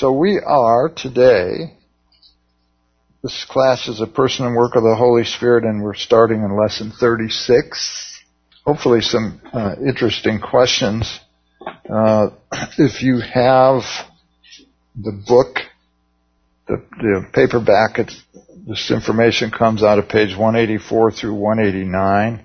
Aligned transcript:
So 0.00 0.12
we 0.12 0.40
are 0.40 0.88
today, 0.88 1.76
this 3.22 3.44
class 3.44 3.86
is 3.86 4.00
a 4.00 4.06
person 4.06 4.46
and 4.46 4.56
work 4.56 4.74
of 4.74 4.82
the 4.82 4.96
Holy 4.96 5.24
Spirit 5.24 5.64
and 5.64 5.82
we're 5.82 5.92
starting 5.92 6.40
in 6.40 6.56
lesson 6.56 6.90
36. 6.90 8.22
Hopefully 8.64 9.02
some 9.02 9.42
uh, 9.52 9.74
interesting 9.86 10.40
questions. 10.40 11.20
Uh, 11.86 12.30
if 12.78 13.02
you 13.02 13.20
have 13.20 13.82
the 14.96 15.12
book, 15.12 15.58
the, 16.66 16.82
the 16.96 17.26
paperback, 17.34 17.98
this 18.66 18.90
information 18.90 19.50
comes 19.50 19.82
out 19.82 19.98
of 19.98 20.08
page 20.08 20.34
184 20.34 21.10
through 21.10 21.34
189. 21.34 22.42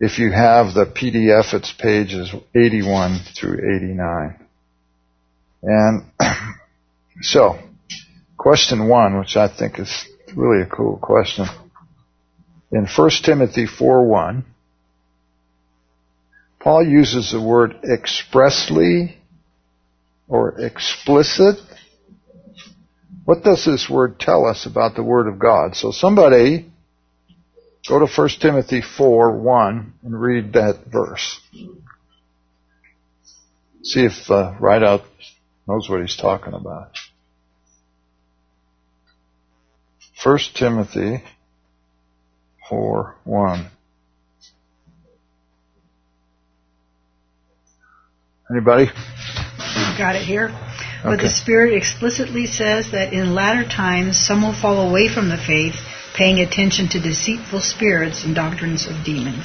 If 0.00 0.18
you 0.18 0.32
have 0.32 0.74
the 0.74 0.86
PDF, 0.86 1.54
it's 1.54 1.72
pages 1.72 2.34
81 2.56 3.20
through 3.36 3.76
89. 3.76 4.43
And 5.64 6.04
so, 7.22 7.58
question 8.36 8.86
one, 8.86 9.18
which 9.18 9.36
I 9.36 9.48
think 9.48 9.78
is 9.78 10.06
really 10.36 10.62
a 10.62 10.66
cool 10.66 10.98
question. 10.98 11.46
In 12.70 12.86
1 12.86 13.10
Timothy 13.22 13.66
4:1, 13.66 14.44
Paul 16.60 16.86
uses 16.86 17.32
the 17.32 17.40
word 17.40 17.76
expressly 17.84 19.16
or 20.28 20.60
explicit. 20.60 21.56
What 23.24 23.42
does 23.42 23.64
this 23.64 23.88
word 23.88 24.20
tell 24.20 24.46
us 24.46 24.66
about 24.66 24.96
the 24.96 25.02
Word 25.02 25.28
of 25.28 25.38
God? 25.38 25.76
So 25.76 25.92
somebody 25.92 26.70
go 27.88 27.98
to 27.98 28.06
1 28.06 28.28
Timothy 28.40 28.82
4:1 28.82 29.92
and 30.02 30.20
read 30.20 30.52
that 30.54 30.84
verse. 30.86 31.40
See 33.82 34.04
if 34.04 34.30
uh, 34.30 34.54
Ridout 34.60 35.04
knows 35.66 35.88
what 35.88 36.00
he's 36.00 36.16
talking 36.16 36.54
about. 36.54 36.90
1 40.22 40.38
Timothy 40.54 41.22
4 42.68 43.16
1. 43.24 43.66
Anybody? 48.50 48.86
Got 49.98 50.16
it 50.16 50.22
here. 50.22 50.48
Okay. 50.48 51.16
But 51.16 51.20
the 51.20 51.28
Spirit 51.28 51.74
explicitly 51.74 52.46
says 52.46 52.90
that 52.92 53.12
in 53.12 53.34
latter 53.34 53.68
times 53.68 54.18
some 54.18 54.42
will 54.42 54.54
fall 54.54 54.88
away 54.88 55.08
from 55.08 55.28
the 55.28 55.36
faith, 55.36 55.74
paying 56.14 56.40
attention 56.40 56.88
to 56.88 57.00
deceitful 57.00 57.60
spirits 57.60 58.24
and 58.24 58.34
doctrines 58.34 58.86
of 58.86 59.04
demons. 59.04 59.44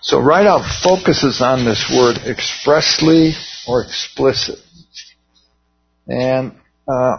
So 0.00 0.18
Ridout 0.18 0.64
focuses 0.82 1.40
on 1.40 1.64
this 1.64 1.88
word 1.88 2.18
expressly 2.26 3.34
or 3.68 3.82
explicit. 3.82 4.58
And 6.06 6.52
uh, 6.88 7.18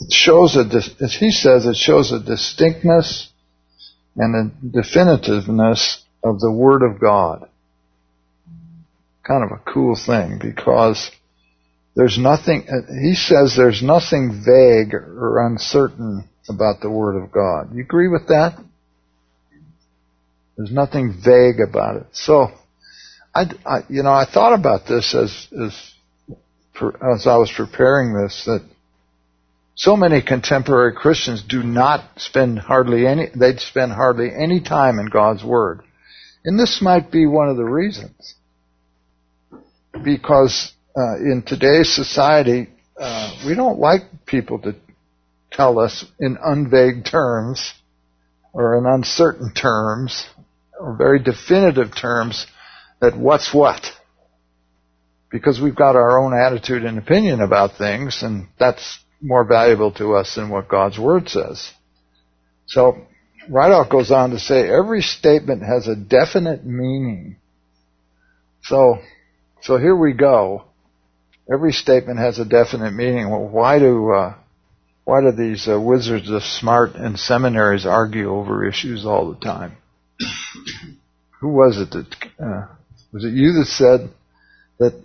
it 0.00 0.12
shows 0.12 0.56
a, 0.56 0.64
as 1.02 1.14
he 1.14 1.30
says, 1.30 1.66
it 1.66 1.76
shows 1.76 2.12
a 2.12 2.20
distinctness 2.20 3.28
and 4.16 4.34
a 4.34 4.66
definitiveness 4.66 6.02
of 6.24 6.40
the 6.40 6.50
Word 6.50 6.82
of 6.82 7.00
God. 7.00 7.48
Kind 9.26 9.44
of 9.44 9.50
a 9.50 9.70
cool 9.72 9.96
thing 9.96 10.38
because 10.40 11.10
there's 11.94 12.18
nothing, 12.18 12.66
he 13.02 13.14
says 13.14 13.54
there's 13.56 13.82
nothing 13.82 14.42
vague 14.44 14.94
or 14.94 15.46
uncertain 15.46 16.28
about 16.48 16.80
the 16.80 16.90
Word 16.90 17.20
of 17.20 17.32
God. 17.32 17.74
You 17.74 17.82
agree 17.82 18.08
with 18.08 18.28
that? 18.28 18.58
There's 20.56 20.72
nothing 20.72 21.20
vague 21.22 21.60
about 21.60 21.96
it. 21.96 22.06
So, 22.12 22.48
I, 23.34 23.44
I 23.66 23.78
you 23.88 24.02
know, 24.02 24.12
I 24.12 24.24
thought 24.24 24.54
about 24.54 24.86
this 24.86 25.14
as, 25.14 25.48
as 25.62 25.92
as 26.80 27.26
I 27.26 27.36
was 27.36 27.52
preparing 27.54 28.14
this 28.14 28.44
that 28.46 28.62
so 29.74 29.96
many 29.96 30.22
contemporary 30.22 30.94
Christians 30.94 31.42
do 31.42 31.62
not 31.62 32.02
spend 32.16 32.58
hardly 32.58 33.06
any, 33.06 33.28
they'd 33.34 33.60
spend 33.60 33.92
hardly 33.92 34.30
any 34.34 34.60
time 34.60 34.98
in 34.98 35.06
God's 35.06 35.44
Word. 35.44 35.82
And 36.44 36.58
this 36.58 36.80
might 36.80 37.10
be 37.10 37.26
one 37.26 37.48
of 37.48 37.56
the 37.56 37.64
reasons. 37.64 38.34
Because 40.02 40.72
uh, 40.96 41.16
in 41.16 41.42
today's 41.46 41.94
society, 41.94 42.68
uh, 42.98 43.34
we 43.46 43.54
don't 43.54 43.78
like 43.78 44.02
people 44.24 44.58
to 44.60 44.74
tell 45.50 45.78
us 45.78 46.04
in 46.18 46.36
unvague 46.36 47.04
terms 47.04 47.74
or 48.52 48.78
in 48.78 48.86
uncertain 48.86 49.52
terms 49.52 50.26
or 50.78 50.96
very 50.96 51.22
definitive 51.22 51.94
terms 51.94 52.46
that 53.00 53.16
what's 53.16 53.52
what 53.52 53.84
because 55.30 55.60
we've 55.60 55.74
got 55.74 55.96
our 55.96 56.18
own 56.18 56.32
attitude 56.34 56.84
and 56.84 56.98
opinion 56.98 57.40
about 57.40 57.76
things, 57.76 58.22
and 58.22 58.48
that's 58.58 58.98
more 59.20 59.44
valuable 59.44 59.92
to 59.92 60.14
us 60.14 60.34
than 60.34 60.50
what 60.50 60.68
God's 60.68 60.98
Word 60.98 61.28
says. 61.28 61.70
So, 62.66 63.06
Ridout 63.48 63.90
goes 63.90 64.10
on 64.10 64.30
to 64.30 64.38
say 64.38 64.68
every 64.68 65.02
statement 65.02 65.62
has 65.62 65.86
a 65.88 65.96
definite 65.96 66.64
meaning. 66.64 67.36
So, 68.62 68.98
so 69.62 69.78
here 69.78 69.94
we 69.94 70.12
go. 70.12 70.64
Every 71.52 71.72
statement 71.72 72.18
has 72.18 72.38
a 72.38 72.44
definite 72.44 72.92
meaning. 72.92 73.30
Well, 73.30 73.48
why 73.48 73.78
do 73.78 74.12
uh, 74.12 74.34
why 75.04 75.20
do 75.20 75.30
these 75.30 75.68
uh, 75.68 75.80
wizards 75.80 76.28
of 76.28 76.42
smart 76.42 76.96
in 76.96 77.16
seminaries 77.16 77.86
argue 77.86 78.32
over 78.34 78.66
issues 78.66 79.06
all 79.06 79.32
the 79.32 79.38
time? 79.38 79.76
Who 81.40 81.50
was 81.50 81.78
it 81.78 81.90
that 81.92 82.44
uh, 82.44 82.66
was 83.12 83.24
it 83.24 83.32
you 83.32 83.52
that 83.52 83.66
said 83.66 84.10
that 84.80 85.00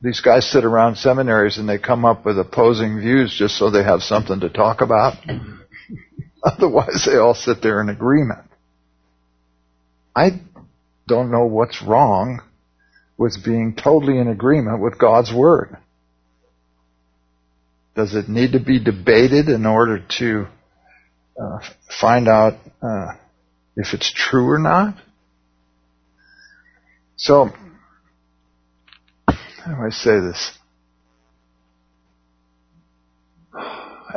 these 0.00 0.20
guys 0.20 0.50
sit 0.50 0.64
around 0.64 0.96
seminaries 0.96 1.58
and 1.58 1.68
they 1.68 1.78
come 1.78 2.04
up 2.04 2.24
with 2.24 2.38
opposing 2.38 3.00
views 3.00 3.34
just 3.36 3.56
so 3.56 3.70
they 3.70 3.82
have 3.82 4.02
something 4.02 4.40
to 4.40 4.48
talk 4.48 4.80
about. 4.80 5.14
Otherwise, 6.42 7.04
they 7.04 7.16
all 7.16 7.34
sit 7.34 7.62
there 7.62 7.80
in 7.80 7.88
agreement. 7.88 8.44
I 10.14 10.40
don't 11.06 11.30
know 11.30 11.46
what's 11.46 11.82
wrong 11.82 12.42
with 13.16 13.44
being 13.44 13.74
totally 13.74 14.18
in 14.18 14.28
agreement 14.28 14.80
with 14.80 14.98
God's 14.98 15.32
Word. 15.32 15.76
Does 17.96 18.14
it 18.14 18.28
need 18.28 18.52
to 18.52 18.60
be 18.60 18.78
debated 18.78 19.48
in 19.48 19.66
order 19.66 20.04
to 20.18 20.46
uh, 21.40 21.58
find 22.00 22.28
out 22.28 22.54
uh, 22.80 23.14
if 23.74 23.92
it's 23.92 24.12
true 24.12 24.48
or 24.48 24.58
not? 24.58 24.94
So, 27.16 27.50
how 29.68 29.74
do 29.74 29.86
I 29.86 29.90
say 29.90 30.18
this? 30.20 30.58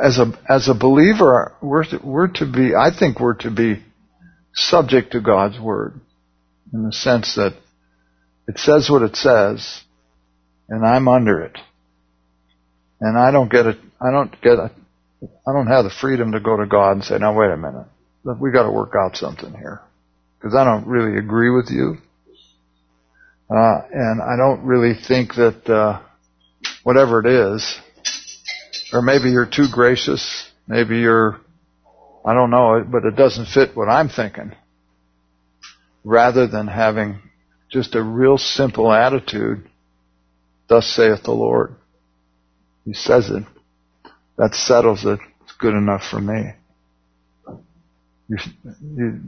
As 0.02 0.18
a 0.18 0.32
as 0.48 0.68
a 0.68 0.74
believer, 0.74 1.54
we're 1.60 1.84
to, 1.84 2.00
we're 2.02 2.28
to 2.28 2.50
be. 2.50 2.74
I 2.74 2.90
think 2.96 3.20
we're 3.20 3.36
to 3.36 3.50
be 3.50 3.82
subject 4.54 5.12
to 5.12 5.20
God's 5.20 5.60
word, 5.60 6.00
in 6.72 6.84
the 6.84 6.92
sense 6.92 7.34
that 7.34 7.54
it 8.48 8.58
says 8.58 8.88
what 8.88 9.02
it 9.02 9.16
says, 9.16 9.82
and 10.68 10.86
I'm 10.86 11.08
under 11.08 11.42
it, 11.42 11.58
and 13.00 13.18
I 13.18 13.30
don't 13.30 13.52
get 13.52 13.66
it. 13.66 13.78
I 14.00 14.10
don't 14.10 14.32
get 14.40 14.58
it. 14.58 14.72
I 15.46 15.52
don't 15.52 15.66
have 15.66 15.84
the 15.84 15.90
freedom 16.00 16.32
to 16.32 16.40
go 16.40 16.56
to 16.56 16.66
God 16.66 16.92
and 16.92 17.04
say, 17.04 17.18
"Now 17.18 17.34
wait 17.34 17.50
a 17.50 17.56
minute, 17.58 17.86
we 18.40 18.50
got 18.50 18.62
to 18.62 18.70
work 18.72 18.94
out 18.98 19.16
something 19.16 19.52
here," 19.52 19.82
because 20.38 20.54
I 20.54 20.64
don't 20.64 20.86
really 20.86 21.18
agree 21.18 21.50
with 21.50 21.68
you. 21.70 21.98
Uh, 23.52 23.82
and 23.92 24.22
I 24.22 24.36
don't 24.38 24.64
really 24.64 24.94
think 24.94 25.34
that 25.34 25.68
uh, 25.68 26.00
whatever 26.84 27.20
it 27.20 27.26
is, 27.26 27.78
or 28.94 29.02
maybe 29.02 29.28
you're 29.28 29.44
too 29.44 29.66
gracious, 29.70 30.50
maybe 30.66 30.96
you're, 30.98 31.38
I 32.24 32.32
don't 32.32 32.50
know, 32.50 32.82
but 32.90 33.04
it 33.04 33.14
doesn't 33.14 33.46
fit 33.46 33.76
what 33.76 33.90
I'm 33.90 34.08
thinking. 34.08 34.52
Rather 36.02 36.46
than 36.46 36.66
having 36.66 37.20
just 37.70 37.94
a 37.94 38.02
real 38.02 38.38
simple 38.38 38.90
attitude, 38.90 39.68
thus 40.68 40.86
saith 40.86 41.22
the 41.22 41.32
Lord. 41.32 41.74
He 42.86 42.94
says 42.94 43.28
it. 43.28 43.44
That 44.38 44.54
settles 44.54 45.04
it. 45.04 45.20
It's 45.42 45.52
good 45.58 45.74
enough 45.74 46.04
for 46.10 46.20
me. 46.20 46.52
You, 48.28 48.38
you, 48.96 49.20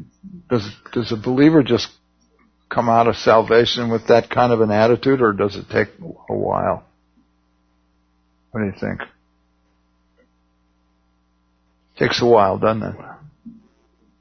does, 0.49 0.67
does 0.93 1.13
a 1.13 1.17
believer 1.17 1.63
just 1.63 1.89
come 2.69 2.89
out 2.89 3.07
of 3.07 3.17
salvation 3.17 3.91
with 3.91 4.09
that 4.09 4.31
kind 4.31 4.53
of 4.53 4.61
an 4.61 4.71
attitude, 4.71 5.21
or 5.21 5.33
does 5.33 5.57
it 5.57 5.67
take 5.71 5.89
a 6.29 6.35
while? 6.35 6.85
What 8.51 8.61
do 8.61 8.67
you 8.67 8.73
think? 8.79 9.01
takes 11.99 12.21
a 12.23 12.27
while, 12.27 12.59
doesn't 12.59 12.83
it? 12.83 12.97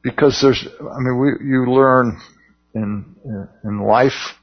Because 0.04 0.40
there's, 0.42 0.66
I 0.80 1.00
mean, 1.00 1.20
we, 1.20 1.48
you 1.48 1.66
learn 1.72 2.20
in 2.76 3.16
in 3.64 3.80
life 3.80 4.34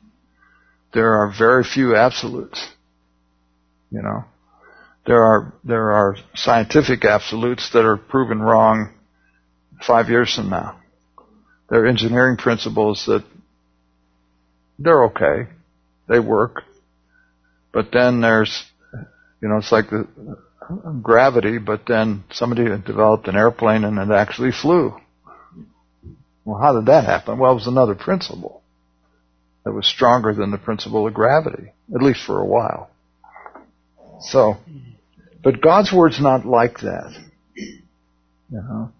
there 0.95 1.15
are 1.15 1.33
very 1.37 1.65
few 1.65 1.97
absolutes. 1.97 2.67
You 3.91 4.03
know, 4.03 4.25
there 5.07 5.23
are 5.23 5.53
there 5.65 5.93
are 5.93 6.17
scientific 6.35 7.05
absolutes 7.05 7.71
that 7.73 7.85
are 7.85 7.97
proven 7.97 8.41
wrong 8.41 8.93
five 9.87 10.09
years 10.09 10.35
from 10.35 10.51
now. 10.51 10.81
There 11.69 11.85
are 11.85 11.87
engineering 11.87 12.37
principles 12.37 13.05
that 13.07 13.25
they're 14.81 15.05
okay. 15.05 15.51
They 16.09 16.21
work. 16.21 16.65
But 17.73 17.91
then 17.93 18.21
there's 18.21 18.65
You 19.43 19.49
know, 19.49 19.59
it's 19.59 19.73
like 19.73 19.91
the 19.91 20.07
gravity, 21.03 21.59
but 21.59 21.83
then 21.87 22.25
somebody 22.33 22.65
developed 22.65 23.29
an 23.29 23.37
airplane 23.37 23.85
and 23.85 23.99
it 23.99 24.15
actually 24.15 24.53
flew. 24.53 24.95
Well, 26.45 26.61
how 26.61 26.75
did 26.75 26.87
that 26.87 27.05
happen? 27.05 27.39
Well, 27.39 27.53
it 27.53 27.57
was 27.57 27.67
another 27.67 27.95
principle 27.95 28.63
that 29.65 29.73
was 29.73 29.87
stronger 29.87 30.35
than 30.35 30.51
the 30.51 30.59
principle 30.59 31.07
of 31.07 31.15
gravity, 31.15 31.73
at 31.95 32.03
least 32.03 32.25
for 32.25 32.41
a 32.41 32.47
while. 32.47 32.91
So, 34.21 34.57
but 35.43 35.61
God's 35.63 35.93
word's 35.93 36.21
not 36.21 36.47
like 36.47 36.81
that. 36.81 37.13
You 37.57 38.63
know? 38.63 38.93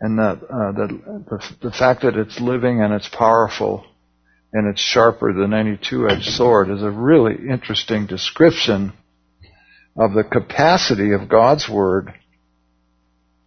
And 0.00 0.18
the, 0.18 0.22
uh, 0.24 0.72
the, 0.72 0.86
the, 1.28 1.56
the 1.68 1.70
fact 1.70 2.02
that 2.02 2.16
it's 2.16 2.40
living 2.40 2.82
and 2.82 2.92
it's 2.94 3.08
powerful 3.08 3.84
and 4.52 4.66
it's 4.66 4.80
sharper 4.80 5.32
than 5.32 5.52
any 5.52 5.76
two-edged 5.76 6.24
sword 6.24 6.70
is 6.70 6.82
a 6.82 6.90
really 6.90 7.34
interesting 7.48 8.06
description 8.06 8.92
of 9.96 10.14
the 10.14 10.24
capacity 10.24 11.12
of 11.12 11.28
God's 11.28 11.68
Word 11.68 12.14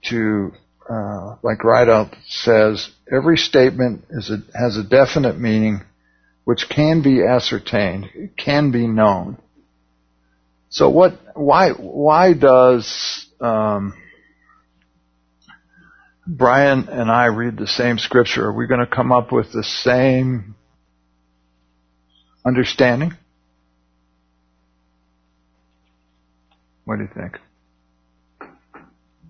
to, 0.06 0.52
uh, 0.90 1.36
like 1.42 1.60
Ridout 1.60 2.16
says, 2.28 2.92
every 3.12 3.38
statement 3.38 4.06
a, 4.30 4.38
has 4.58 4.78
a 4.78 4.84
definite 4.84 5.40
meaning 5.40 5.82
which 6.44 6.68
can 6.70 7.02
be 7.02 7.24
ascertained, 7.24 8.32
can 8.38 8.72
be 8.72 8.88
known. 8.88 9.38
So 10.70 10.90
what, 10.90 11.20
why, 11.36 11.72
why 11.72 12.34
does, 12.34 13.28
um, 13.40 13.94
Brian 16.28 16.88
and 16.90 17.10
I 17.10 17.26
read 17.26 17.58
the 17.58 17.68
same 17.68 17.98
scripture? 17.98 18.46
Are 18.46 18.54
we 18.54 18.68
going 18.68 18.80
to 18.80 18.96
come 18.96 19.12
up 19.12 19.32
with 19.32 19.52
the 19.52 19.64
same 19.64 20.56
understanding? 22.46 23.14
What 26.86 26.98
do 26.98 27.04
you 27.04 27.10
think? 27.14 27.38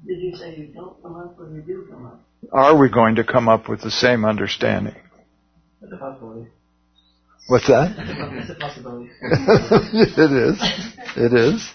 Did 0.05 0.19
you 0.19 0.35
say 0.35 0.55
you 0.55 0.67
don't 0.73 1.01
come 1.01 1.15
up 1.15 1.39
or 1.39 1.49
you 1.49 1.61
do 1.61 1.87
come 1.89 2.05
up? 2.05 2.21
Are 2.51 2.77
we 2.77 2.89
going 2.89 3.15
to 3.15 3.23
come 3.23 3.47
up 3.47 3.69
with 3.69 3.81
the 3.81 3.91
same 3.91 4.25
understanding? 4.25 4.95
That's 5.79 5.93
a 5.93 5.97
possibility. 5.97 6.49
What's 7.47 7.67
that? 7.67 7.93
It's 7.97 8.49
a 8.49 8.55
possibility. 8.55 9.11
it 9.21 10.31
is. 10.31 10.83
It 11.17 11.33
is. 11.33 11.69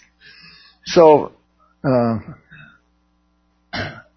So, 0.87 1.33
uh, 1.85 2.19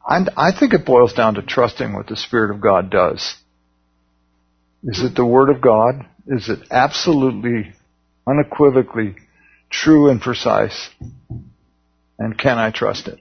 I 0.06 0.52
think 0.58 0.74
it 0.74 0.86
boils 0.86 1.14
down 1.14 1.36
to 1.36 1.42
trusting 1.42 1.94
what 1.94 2.08
the 2.08 2.16
Spirit 2.16 2.52
of 2.52 2.62
God 2.62 2.90
does. 2.90 3.36
Is 4.84 5.04
it 5.04 5.16
the 5.16 5.26
Word 5.26 5.50
of 5.50 5.62
God? 5.62 6.06
Is 6.32 6.48
it 6.48 6.60
absolutely, 6.70 7.74
unequivocally 8.28 9.16
true 9.72 10.10
and 10.10 10.22
precise? 10.22 10.90
And 12.20 12.38
can 12.38 12.60
I 12.60 12.70
trust 12.70 13.08
it? 13.08 13.20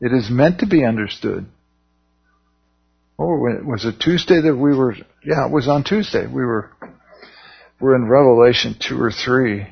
It 0.00 0.12
is 0.12 0.30
meant 0.30 0.60
to 0.60 0.66
be 0.66 0.84
understood. 0.84 1.46
Oh, 3.18 3.36
was 3.64 3.84
it 3.84 3.98
Tuesday 4.00 4.40
that 4.40 4.54
we 4.54 4.76
were? 4.76 4.94
Yeah, 5.24 5.46
it 5.46 5.52
was 5.52 5.66
on 5.66 5.82
Tuesday. 5.82 6.24
We 6.26 6.44
were. 6.44 6.70
We're 7.80 7.96
in 7.96 8.08
Revelation 8.08 8.76
two 8.78 9.00
or 9.00 9.10
three, 9.10 9.66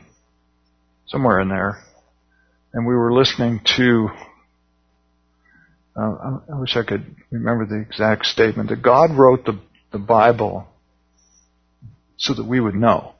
somewhere 1.07 1.41
in 1.41 1.49
there, 1.49 1.79
and 2.73 2.87
we 2.87 2.95
were 2.95 3.13
listening 3.13 3.61
to. 3.77 4.09
Uh, 5.97 6.39
I 6.53 6.59
wish 6.59 6.77
I 6.77 6.83
could 6.83 7.15
remember 7.31 7.67
the 7.67 7.81
exact 7.81 8.27
statement 8.27 8.71
that 8.71 8.83
God 8.83 9.17
wrote 9.17 9.45
the 9.45 9.61
the 9.93 9.99
Bible 9.99 10.67
so 12.17 12.35
that 12.35 12.47
we 12.47 12.61
would 12.61 12.75
know, 12.75 13.15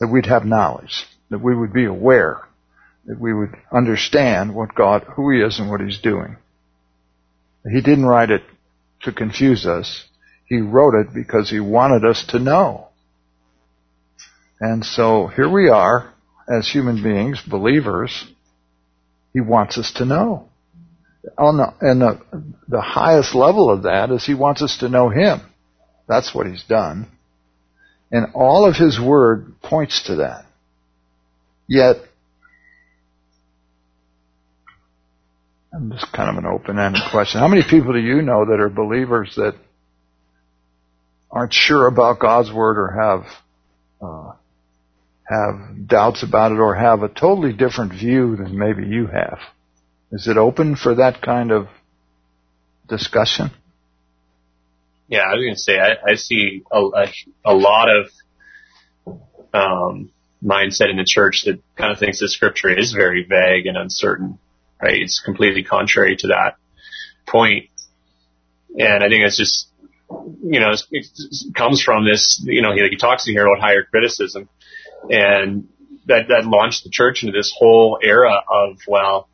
that 0.00 0.08
we'd 0.08 0.26
have 0.26 0.44
knowledge 0.44 1.06
that 1.32 1.42
we 1.42 1.56
would 1.56 1.72
be 1.72 1.86
aware, 1.86 2.42
that 3.06 3.18
we 3.18 3.32
would 3.32 3.56
understand 3.72 4.54
what 4.54 4.74
God, 4.74 5.02
who 5.16 5.30
He 5.30 5.40
is 5.40 5.58
and 5.58 5.70
what 5.70 5.80
He's 5.80 5.98
doing. 5.98 6.36
He 7.64 7.80
didn't 7.80 8.04
write 8.04 8.30
it 8.30 8.42
to 9.04 9.12
confuse 9.12 9.66
us. 9.66 10.04
He 10.44 10.58
wrote 10.60 10.94
it 10.94 11.14
because 11.14 11.48
He 11.48 11.58
wanted 11.58 12.04
us 12.04 12.26
to 12.28 12.38
know. 12.38 12.88
And 14.60 14.84
so 14.84 15.26
here 15.26 15.48
we 15.48 15.70
are 15.70 16.12
as 16.46 16.68
human 16.68 17.02
beings, 17.02 17.40
believers. 17.40 18.26
He 19.32 19.40
wants 19.40 19.78
us 19.78 19.90
to 19.96 20.04
know. 20.04 20.50
On 21.38 21.56
the, 21.56 21.72
and 21.80 22.00
the, 22.00 22.20
the 22.68 22.80
highest 22.80 23.34
level 23.34 23.70
of 23.70 23.84
that 23.84 24.10
is 24.10 24.24
He 24.24 24.34
wants 24.34 24.62
us 24.62 24.78
to 24.80 24.88
know 24.88 25.08
Him. 25.08 25.40
That's 26.08 26.34
what 26.34 26.46
He's 26.46 26.64
done. 26.64 27.08
And 28.10 28.34
all 28.34 28.68
of 28.68 28.74
His 28.74 29.00
Word 29.00 29.60
points 29.62 30.04
to 30.06 30.16
that. 30.16 30.46
Yet, 31.68 31.96
I'm 35.72 35.90
just 35.92 36.12
kind 36.12 36.28
of 36.28 36.36
an 36.36 36.50
open-ended 36.50 37.02
question. 37.10 37.40
How 37.40 37.48
many 37.48 37.62
people 37.62 37.92
do 37.94 38.00
you 38.00 38.20
know 38.20 38.44
that 38.44 38.60
are 38.60 38.68
believers 38.68 39.32
that 39.36 39.54
aren't 41.30 41.54
sure 41.54 41.86
about 41.86 42.18
God's 42.18 42.52
word 42.52 42.76
or 42.78 42.90
have 42.90 43.26
uh, 44.02 44.32
have 45.24 45.88
doubts 45.88 46.22
about 46.22 46.52
it 46.52 46.58
or 46.58 46.74
have 46.74 47.02
a 47.02 47.08
totally 47.08 47.54
different 47.54 47.92
view 47.92 48.36
than 48.36 48.58
maybe 48.58 48.86
you 48.86 49.06
have? 49.06 49.38
Is 50.12 50.28
it 50.28 50.36
open 50.36 50.76
for 50.76 50.96
that 50.96 51.22
kind 51.22 51.50
of 51.50 51.68
discussion? 52.86 53.50
Yeah, 55.08 55.20
I 55.20 55.34
was 55.34 55.42
going 55.42 55.54
to 55.54 55.60
say 55.60 55.78
I, 55.78 56.12
I 56.12 56.14
see 56.16 56.62
a, 56.70 56.78
a, 56.78 57.06
a 57.46 57.54
lot 57.54 57.88
of 57.88 58.10
um, 59.54 60.10
mindset 60.44 60.90
in 60.90 60.96
the 60.96 61.06
church 61.06 61.44
that 61.46 61.60
kind 61.76 61.92
of 61.92 61.98
thinks 61.98 62.20
the 62.20 62.28
scripture 62.28 62.68
is 62.68 62.92
very 62.92 63.24
vague 63.24 63.66
and 63.66 63.78
uncertain, 63.78 64.38
right? 64.82 65.00
It's 65.00 65.22
completely 65.24 65.62
contrary 65.62 66.16
to 66.16 66.28
that 66.28 66.56
point. 67.26 67.70
And 68.78 69.02
I 69.02 69.08
think 69.08 69.24
it's 69.24 69.38
just, 69.38 69.68
you 70.10 70.60
know, 70.60 70.74
it 70.90 71.06
comes 71.54 71.82
from 71.82 72.04
this, 72.04 72.38
you 72.44 72.60
know, 72.60 72.74
he, 72.74 72.86
he 72.90 72.96
talks 72.96 73.24
here 73.24 73.46
about 73.46 73.62
higher 73.62 73.84
criticism 73.84 74.50
and 75.08 75.68
that, 76.06 76.28
that 76.28 76.44
launched 76.44 76.84
the 76.84 76.90
church 76.90 77.22
into 77.22 77.32
this 77.36 77.54
whole 77.56 77.98
era 78.02 78.42
of, 78.50 78.78
well, 78.86 79.28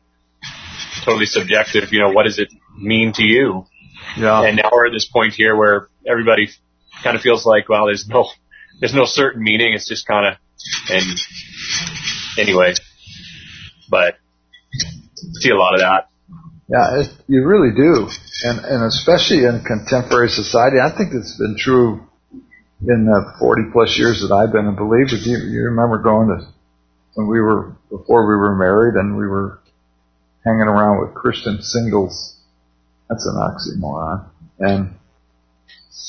totally 1.03 1.25
subjective, 1.25 1.91
you 1.91 1.99
know, 1.99 2.11
what 2.11 2.23
does 2.23 2.39
it 2.39 2.49
mean 2.77 3.13
to 3.13 3.23
you? 3.23 3.65
Yeah. 4.17 4.43
And 4.43 4.57
now 4.57 4.69
we're 4.71 4.87
at 4.87 4.93
this 4.93 5.05
point 5.05 5.33
here 5.33 5.55
where 5.55 5.87
everybody 6.07 6.49
kind 7.03 7.15
of 7.15 7.21
feels 7.21 7.45
like, 7.45 7.69
well, 7.69 7.85
there's 7.85 8.07
no, 8.07 8.29
there's 8.79 8.93
no 8.93 9.05
certain 9.05 9.43
meaning. 9.43 9.73
It's 9.73 9.87
just 9.87 10.07
kind 10.07 10.25
of 10.25 10.35
and 10.89 11.19
anyway, 12.37 12.73
but 13.89 14.15
see 15.41 15.49
a 15.49 15.55
lot 15.55 15.75
of 15.75 15.81
that. 15.81 16.09
Yeah, 16.67 17.01
it, 17.01 17.09
you 17.27 17.45
really 17.45 17.73
do, 17.75 18.09
and 18.43 18.59
and 18.59 18.85
especially 18.85 19.45
in 19.45 19.63
contemporary 19.65 20.29
society. 20.29 20.77
I 20.77 20.95
think 20.95 21.13
it's 21.13 21.35
been 21.37 21.57
true 21.57 22.05
in 22.87 23.05
the 23.05 23.33
40 23.39 23.73
plus 23.73 23.97
years 23.97 24.21
that 24.21 24.33
I've 24.33 24.53
been 24.53 24.67
a 24.67 24.77
believer. 24.77 25.17
You, 25.17 25.37
you 25.49 25.61
remember 25.73 25.97
going 26.01 26.29
to 26.29 26.47
when 27.15 27.27
we 27.27 27.41
were 27.41 27.75
before 27.89 28.27
we 28.29 28.35
were 28.35 28.55
married 28.55 28.95
and 28.95 29.17
we 29.17 29.25
were 29.25 29.59
hanging 30.49 30.67
around 30.67 31.01
with 31.01 31.13
Christian 31.13 31.61
singles. 31.61 32.35
That's 33.07 33.25
an 33.25 33.35
oxymoron. 33.35 34.29
And 34.59 34.95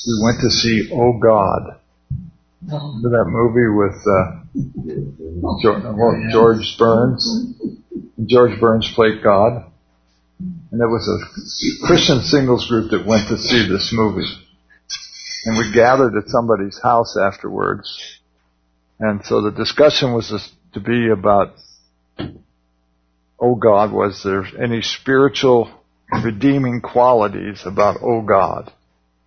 we 0.07 0.19
went 0.23 0.41
to 0.41 0.49
see 0.49 0.89
Oh 0.93 1.19
God 1.19 1.81
Remember 2.63 3.09
that 3.09 3.25
movie 3.27 3.67
with 3.73 3.97
uh, 4.05 4.41
George, 5.61 6.31
George 6.31 6.77
Burns? 6.77 7.55
George 8.23 8.59
Burns 8.59 8.91
played 8.93 9.23
God. 9.23 9.65
And 10.39 10.79
there 10.79 10.87
was 10.87 11.07
a 11.07 11.87
Christian 11.87 12.21
singles 12.21 12.67
group 12.67 12.91
that 12.91 13.05
went 13.05 13.27
to 13.29 13.37
see 13.37 13.67
this 13.67 13.91
movie. 13.91 14.29
And 15.45 15.57
we 15.57 15.73
gathered 15.73 16.15
at 16.15 16.29
somebody's 16.29 16.79
house 16.81 17.17
afterwards. 17.17 18.19
And 18.99 19.25
so 19.25 19.41
the 19.41 19.51
discussion 19.51 20.13
was 20.13 20.51
to 20.73 20.79
be 20.79 21.09
about, 21.09 21.55
oh 23.41 23.55
God, 23.55 23.91
was 23.91 24.21
there 24.23 24.45
any 24.61 24.81
spiritual 24.81 25.71
redeeming 26.23 26.81
qualities 26.81 27.63
about 27.65 27.97
oh 28.01 28.21
God? 28.21 28.71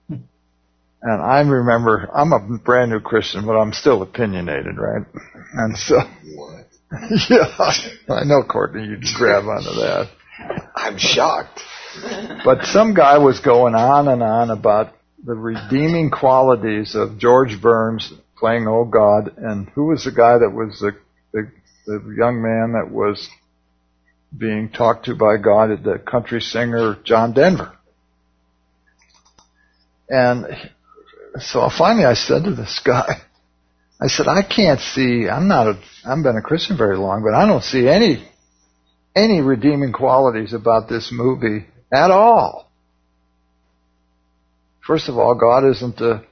And 0.08 1.20
I 1.20 1.40
remember, 1.40 2.08
I'm 2.14 2.32
a 2.32 2.58
brand 2.58 2.90
new 2.90 3.00
Christian, 3.00 3.44
but 3.44 3.56
I'm 3.56 3.74
still 3.74 4.00
opinionated, 4.00 4.78
right? 4.78 5.02
And 5.52 5.76
so, 5.76 6.00
What? 6.34 6.66
yeah, 7.28 7.48
I 8.08 8.24
know, 8.24 8.42
Courtney, 8.42 8.86
you'd 8.86 9.04
grab 9.14 9.44
onto 9.44 9.70
that. 9.80 10.10
I'm 10.74 10.96
shocked. 10.96 11.60
But 12.44 12.64
some 12.64 12.94
guy 12.94 13.18
was 13.18 13.40
going 13.40 13.74
on 13.74 14.08
and 14.08 14.22
on 14.22 14.50
about 14.50 14.94
the 15.22 15.34
redeeming 15.34 16.10
qualities 16.10 16.94
of 16.94 17.18
George 17.18 17.60
Burns 17.60 18.12
playing 18.38 18.66
Oh 18.66 18.84
God, 18.84 19.36
and 19.36 19.68
who 19.74 19.86
was 19.86 20.04
the 20.04 20.12
guy 20.12 20.38
that 20.38 20.50
was 20.50 20.78
the, 20.80 20.92
the, 21.32 21.50
the 21.86 22.14
young 22.16 22.42
man 22.42 22.72
that 22.72 22.90
was 22.90 23.28
being 24.36 24.70
talked 24.70 25.06
to 25.06 25.14
by 25.14 25.36
God, 25.36 25.70
at 25.70 25.82
the 25.82 25.98
country 25.98 26.40
singer 26.40 26.96
John 27.04 27.32
Denver. 27.32 27.72
And 30.08 30.46
so 31.38 31.68
finally 31.76 32.04
I 32.04 32.14
said 32.14 32.44
to 32.44 32.54
this 32.54 32.80
guy, 32.84 33.22
I 34.00 34.08
said, 34.08 34.26
I 34.26 34.42
can't 34.42 34.80
see, 34.80 35.28
I'm 35.28 35.48
not 35.48 35.68
a, 35.68 35.80
I 36.04 36.08
haven't 36.08 36.24
been 36.24 36.36
a 36.36 36.42
Christian 36.42 36.76
very 36.76 36.98
long, 36.98 37.22
but 37.22 37.34
I 37.34 37.46
don't 37.46 37.62
see 37.62 37.88
any, 37.88 38.28
any 39.14 39.40
redeeming 39.40 39.92
qualities 39.92 40.52
about 40.52 40.88
this 40.88 41.10
movie 41.12 41.66
at 41.92 42.10
all. 42.10 42.70
First 44.86 45.08
of 45.08 45.16
all, 45.16 45.34
God 45.34 45.64
isn't 45.70 46.00
a, 46.00 46.24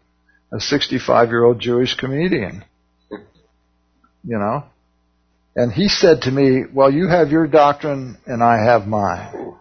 a 0.53 0.61
65 0.61 1.29
year 1.29 1.45
old 1.45 1.61
Jewish 1.61 1.95
comedian. 1.95 2.65
You 3.11 4.39
know? 4.39 4.65
And 5.55 5.73
he 5.73 5.89
said 5.89 6.23
to 6.23 6.31
me, 6.31 6.65
well, 6.73 6.91
you 6.91 7.09
have 7.09 7.31
your 7.31 7.47
doctrine 7.47 8.17
and 8.27 8.43
I 8.43 8.65
have 8.65 8.87
mine. 8.87 9.55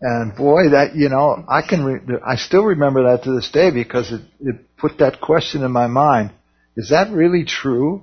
And 0.00 0.34
boy, 0.34 0.70
that, 0.70 0.94
you 0.94 1.08
know, 1.08 1.44
I 1.48 1.60
can, 1.68 1.84
re- 1.84 2.18
I 2.26 2.36
still 2.36 2.64
remember 2.64 3.10
that 3.10 3.24
to 3.24 3.32
this 3.34 3.50
day 3.50 3.70
because 3.70 4.12
it, 4.12 4.22
it 4.40 4.76
put 4.78 4.98
that 4.98 5.20
question 5.20 5.62
in 5.62 5.72
my 5.72 5.88
mind. 5.88 6.30
Is 6.76 6.90
that 6.90 7.10
really 7.10 7.44
true? 7.44 8.02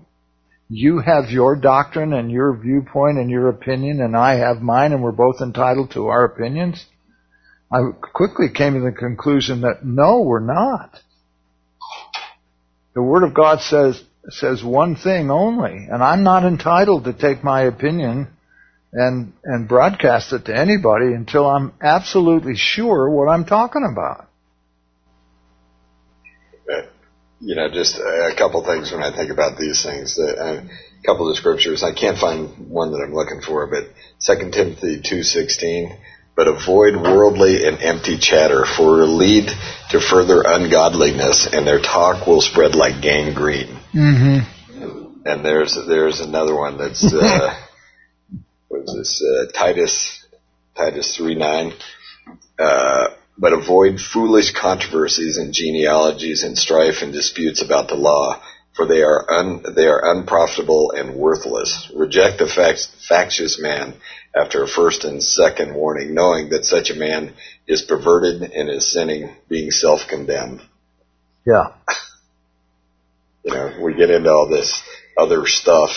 You 0.69 0.99
have 0.99 1.31
your 1.31 1.55
doctrine 1.55 2.11
and 2.13 2.29
your 2.29 2.55
viewpoint 2.55 3.17
and 3.17 3.31
your 3.31 3.47
opinion 3.49 4.01
and 4.01 4.15
I 4.15 4.35
have 4.35 4.61
mine 4.61 4.91
and 4.91 5.01
we're 5.01 5.13
both 5.13 5.41
entitled 5.41 5.91
to 5.91 6.07
our 6.07 6.25
opinions? 6.25 6.85
I 7.71 7.79
quickly 8.01 8.47
came 8.53 8.73
to 8.73 8.81
the 8.81 8.91
conclusion 8.91 9.61
that 9.61 9.85
no, 9.85 10.21
we're 10.21 10.39
not. 10.39 10.99
The 12.93 13.01
Word 13.01 13.23
of 13.23 13.33
God 13.33 13.61
says, 13.61 14.01
says 14.33 14.63
one 14.63 14.95
thing 14.95 15.31
only, 15.31 15.87
and 15.89 16.03
I'm 16.03 16.23
not 16.23 16.43
entitled 16.43 17.05
to 17.05 17.13
take 17.13 17.43
my 17.43 17.63
opinion 17.63 18.27
and, 18.93 19.33
and 19.43 19.67
broadcast 19.67 20.33
it 20.33 20.45
to 20.45 20.55
anybody 20.55 21.13
until 21.13 21.47
I'm 21.47 21.73
absolutely 21.81 22.55
sure 22.55 23.09
what 23.09 23.29
I'm 23.29 23.45
talking 23.45 23.87
about. 23.89 24.27
you 27.39 27.55
know, 27.55 27.69
just 27.71 27.97
a 27.97 28.33
couple 28.37 28.63
things 28.65 28.91
when 28.91 29.03
I 29.03 29.15
think 29.15 29.31
about 29.31 29.57
these 29.57 29.83
things. 29.83 30.17
Uh, 30.17 30.63
a 30.63 31.05
couple 31.05 31.29
of 31.29 31.37
scriptures. 31.37 31.83
I 31.83 31.93
can't 31.93 32.17
find 32.17 32.69
one 32.69 32.91
that 32.91 33.03
I'm 33.05 33.13
looking 33.13 33.41
for, 33.41 33.67
but 33.67 33.85
Second 34.19 34.53
Timothy 34.53 35.01
two 35.07 35.23
sixteen. 35.23 35.95
But 36.37 36.47
avoid 36.47 36.95
worldly 36.95 37.65
and 37.65 37.81
empty 37.81 38.19
chatter, 38.19 38.63
for 38.63 39.01
it 39.01 39.07
will 39.07 39.17
lead 39.17 39.49
to 39.89 39.99
further 39.99 40.43
ungodliness, 40.45 41.49
and 41.51 41.65
their 41.65 41.81
talk 41.81 42.27
will 42.27 42.41
spread 42.41 42.75
like 42.75 43.01
gangrene. 43.01 43.75
Mm-hmm. 43.91 45.23
And 45.25 45.43
there's 45.43 45.75
there's 45.87 46.19
another 46.21 46.55
one 46.55 46.77
that's 46.77 47.11
uh, 47.11 47.59
what's 48.67 48.93
this 48.93 49.23
uh, 49.23 49.51
Titus 49.51 50.23
Titus 50.75 51.17
three 51.17 51.33
nine. 51.33 51.73
Uh, 52.59 53.07
but 53.37 53.53
avoid 53.53 53.99
foolish 53.99 54.51
controversies 54.51 55.37
and 55.37 55.53
genealogies 55.53 56.43
and 56.43 56.57
strife 56.57 57.01
and 57.01 57.13
disputes 57.13 57.63
about 57.63 57.87
the 57.87 57.95
law, 57.95 58.41
for 58.75 58.87
they 58.87 59.01
are 59.01 59.25
un, 59.31 59.63
they 59.75 59.87
are 59.87 60.11
unprofitable 60.15 60.91
and 60.91 61.15
worthless. 61.15 61.91
Reject 61.95 62.39
the 62.39 62.47
fact, 62.47 62.87
factious 63.07 63.59
man 63.59 63.95
after 64.39 64.63
a 64.63 64.67
first 64.67 65.03
and 65.03 65.21
second 65.23 65.73
warning, 65.73 66.13
knowing 66.13 66.49
that 66.49 66.65
such 66.65 66.89
a 66.89 66.95
man 66.95 67.33
is 67.67 67.81
perverted 67.81 68.41
and 68.41 68.69
is 68.69 68.91
sinning, 68.91 69.35
being 69.49 69.71
self-condemned. 69.71 70.61
Yeah. 71.45 71.73
You 73.43 73.53
know, 73.53 73.79
we 73.81 73.93
get 73.93 74.09
into 74.09 74.29
all 74.29 74.49
this 74.49 74.83
other 75.17 75.45
stuff. 75.45 75.91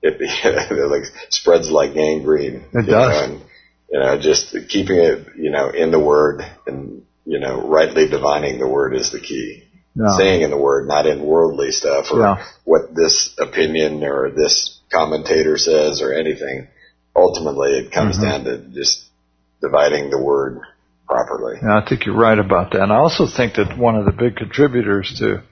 It, 0.00 0.16
it 0.20 0.90
like 0.90 1.02
spreads 1.28 1.70
like 1.70 1.92
gangrene. 1.92 2.64
It 2.72 2.86
does. 2.86 2.88
Know, 2.88 3.24
and, 3.24 3.42
you 3.90 4.00
know, 4.00 4.18
just 4.18 4.56
keeping 4.70 4.96
it, 4.96 5.26
you 5.36 5.50
know, 5.50 5.68
in 5.68 5.90
the 5.90 6.00
word 6.00 6.40
and, 6.66 7.02
you 7.26 7.38
know, 7.38 7.68
rightly 7.68 8.08
divining 8.08 8.58
the 8.58 8.66
word 8.66 8.94
is 8.94 9.12
the 9.12 9.20
key. 9.20 9.64
Yeah. 9.94 10.16
Saying 10.16 10.40
in 10.40 10.50
the 10.50 10.56
word, 10.56 10.88
not 10.88 11.06
in 11.06 11.22
worldly 11.22 11.70
stuff 11.70 12.06
or 12.12 12.20
Yeah. 12.20 12.46
what 12.64 12.94
this 12.94 13.34
opinion 13.38 14.02
or 14.02 14.30
this 14.30 14.80
commentator 14.90 15.58
says 15.58 16.00
or 16.00 16.14
anything. 16.14 16.68
Ultimately, 17.14 17.78
it 17.78 17.92
comes 17.92 18.18
Mhm. 18.18 18.22
down 18.22 18.44
to 18.44 18.58
just 18.58 19.04
dividing 19.60 20.10
the 20.10 20.22
word 20.22 20.60
properly. 21.06 21.58
Yeah, 21.62 21.78
I 21.78 21.84
think 21.88 22.06
you're 22.06 22.16
right 22.16 22.38
about 22.38 22.72
that. 22.72 22.82
And 22.82 22.92
I 22.92 22.96
also 22.96 23.26
think 23.26 23.54
that 23.54 23.76
one 23.76 23.96
of 23.96 24.04
the 24.04 24.12
big 24.12 24.36
contributors 24.36 25.18
to 25.18 25.42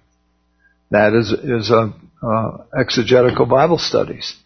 that 0.91 1.13
is 1.13 1.33
is 1.33 1.71
uh, 1.71 1.91
uh, 2.23 2.59
exegetical 2.77 3.47
Bible 3.47 3.79
studies. 3.79 4.37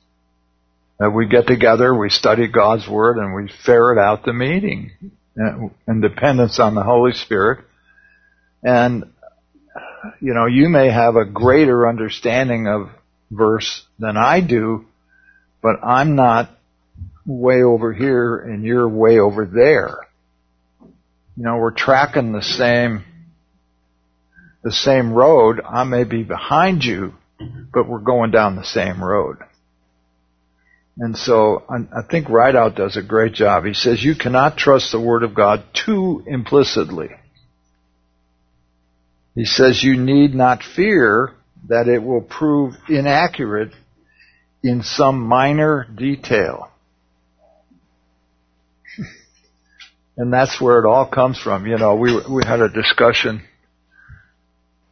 That 0.98 1.10
we 1.10 1.26
get 1.26 1.46
together, 1.46 1.94
we 1.94 2.10
study 2.10 2.46
God's 2.46 2.88
word, 2.88 3.18
and 3.18 3.34
we 3.34 3.48
ferret 3.64 3.98
out 3.98 4.24
the 4.24 4.32
meaning 4.32 4.92
in 5.88 6.00
dependence 6.00 6.58
on 6.60 6.74
the 6.74 6.82
Holy 6.82 7.12
Spirit. 7.12 7.64
And 8.62 9.04
you 10.20 10.34
know, 10.34 10.46
you 10.46 10.68
may 10.68 10.90
have 10.90 11.16
a 11.16 11.24
greater 11.24 11.88
understanding 11.88 12.66
of 12.66 12.90
verse 13.30 13.84
than 13.98 14.16
I 14.16 14.40
do, 14.40 14.84
but 15.62 15.76
I'm 15.82 16.14
not 16.16 16.50
way 17.26 17.62
over 17.62 17.92
here 17.92 18.36
and 18.36 18.64
you're 18.64 18.88
way 18.88 19.18
over 19.18 19.46
there 19.46 19.96
you 21.36 21.44
know, 21.44 21.56
we're 21.56 21.70
tracking 21.70 22.32
the 22.32 22.42
same, 22.42 23.04
the 24.62 24.72
same 24.72 25.12
road. 25.12 25.60
I 25.66 25.84
may 25.84 26.04
be 26.04 26.22
behind 26.22 26.84
you, 26.84 27.14
but 27.72 27.88
we're 27.88 28.00
going 28.00 28.30
down 28.30 28.56
the 28.56 28.64
same 28.64 29.02
road. 29.02 29.38
And 30.98 31.16
so 31.16 31.64
I, 31.70 32.02
think 32.02 32.28
Ridout 32.28 32.76
does 32.76 32.98
a 32.98 33.02
great 33.02 33.32
job. 33.32 33.64
He 33.64 33.72
says 33.72 34.04
you 34.04 34.14
cannot 34.14 34.58
trust 34.58 34.92
the 34.92 35.00
Word 35.00 35.22
of 35.22 35.34
God 35.34 35.64
too 35.72 36.22
implicitly. 36.26 37.08
He 39.34 39.46
says 39.46 39.82
you 39.82 39.96
need 39.96 40.34
not 40.34 40.62
fear 40.62 41.32
that 41.68 41.88
it 41.88 42.02
will 42.02 42.20
prove 42.20 42.74
inaccurate 42.90 43.72
in 44.62 44.82
some 44.82 45.20
minor 45.20 45.86
detail. 45.96 46.71
And 50.16 50.32
that's 50.32 50.60
where 50.60 50.78
it 50.78 50.86
all 50.86 51.06
comes 51.06 51.38
from. 51.38 51.66
You 51.66 51.78
know, 51.78 51.96
we 51.96 52.14
we 52.28 52.42
had 52.44 52.60
a 52.60 52.68
discussion. 52.68 53.42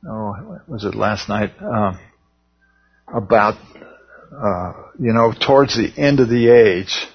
Oh, 0.06 0.60
was 0.66 0.84
it 0.84 0.94
last 0.94 1.28
night? 1.28 1.52
Um, 1.60 1.98
about 3.12 3.56
uh, 4.32 4.72
you 4.98 5.12
know, 5.12 5.32
towards 5.32 5.76
the 5.76 5.92
end 5.96 6.20
of 6.20 6.28
the 6.28 6.48
age, 6.48 7.06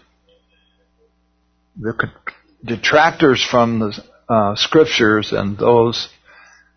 the 1.79 1.93
detractors 2.63 3.43
from 3.43 3.79
the 3.79 4.03
uh, 4.27 4.55
scriptures 4.55 5.31
and 5.31 5.57
those 5.57 6.09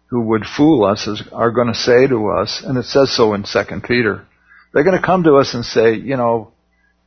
who 0.07 0.23
would 0.23 0.45
fool 0.45 0.85
us 0.85 1.07
is, 1.07 1.23
are 1.33 1.51
going 1.51 1.69
to 1.69 1.75
say 1.75 2.07
to 2.07 2.29
us, 2.29 2.63
and 2.65 2.79
it 2.79 2.85
says 2.85 3.15
so 3.15 3.35
in 3.35 3.45
Second 3.45 3.83
Peter. 3.83 4.27
They're 4.73 4.85
going 4.85 4.99
to 4.99 5.05
come 5.05 5.25
to 5.25 5.37
us 5.37 5.55
and 5.55 5.65
say, 5.65 5.95
you 5.95 6.17
know, 6.17 6.53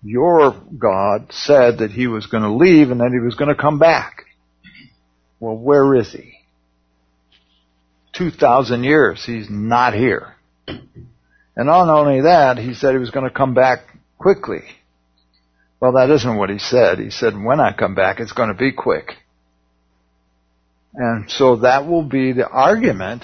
your 0.04 0.56
God 0.78 1.28
said 1.32 1.80
that 1.80 1.92
he 1.92 2.08
was 2.08 2.26
going 2.26 2.44
to 2.44 2.54
leave 2.54 2.92
and 2.92 3.02
that 3.02 3.12
he 3.12 3.20
was 3.20 3.36
going 3.36 3.54
to 3.54 3.62
come 3.62 3.80
back. 3.80 4.26
Well, 5.40 5.56
where 5.56 5.96
is 5.96 6.12
he? 6.12 6.34
2,000 8.14 8.84
years, 8.84 9.24
he's 9.26 9.48
not 9.50 9.94
here. 9.94 10.36
And 10.68 11.68
not 11.68 11.90
only 11.90 12.22
that, 12.22 12.58
he 12.58 12.74
said 12.74 12.92
he 12.92 12.98
was 12.98 13.12
going 13.12 13.28
to 13.28 13.36
come 13.36 13.54
back 13.54 13.80
quickly. 14.18 14.64
Well, 15.80 15.94
that 15.94 16.10
isn't 16.12 16.38
what 16.38 16.50
he 16.50 16.60
said. 16.60 17.00
He 17.00 17.10
said, 17.10 17.34
when 17.34 17.60
I 17.60 17.74
come 17.74 17.96
back, 17.96 18.20
it's 18.20 18.34
going 18.34 18.50
to 18.50 18.56
be 18.56 18.72
quick. 18.72 19.14
And 20.94 21.30
so 21.30 21.58
that 21.58 21.88
will 21.88 22.04
be 22.04 22.34
the 22.34 22.48
argument 22.48 23.24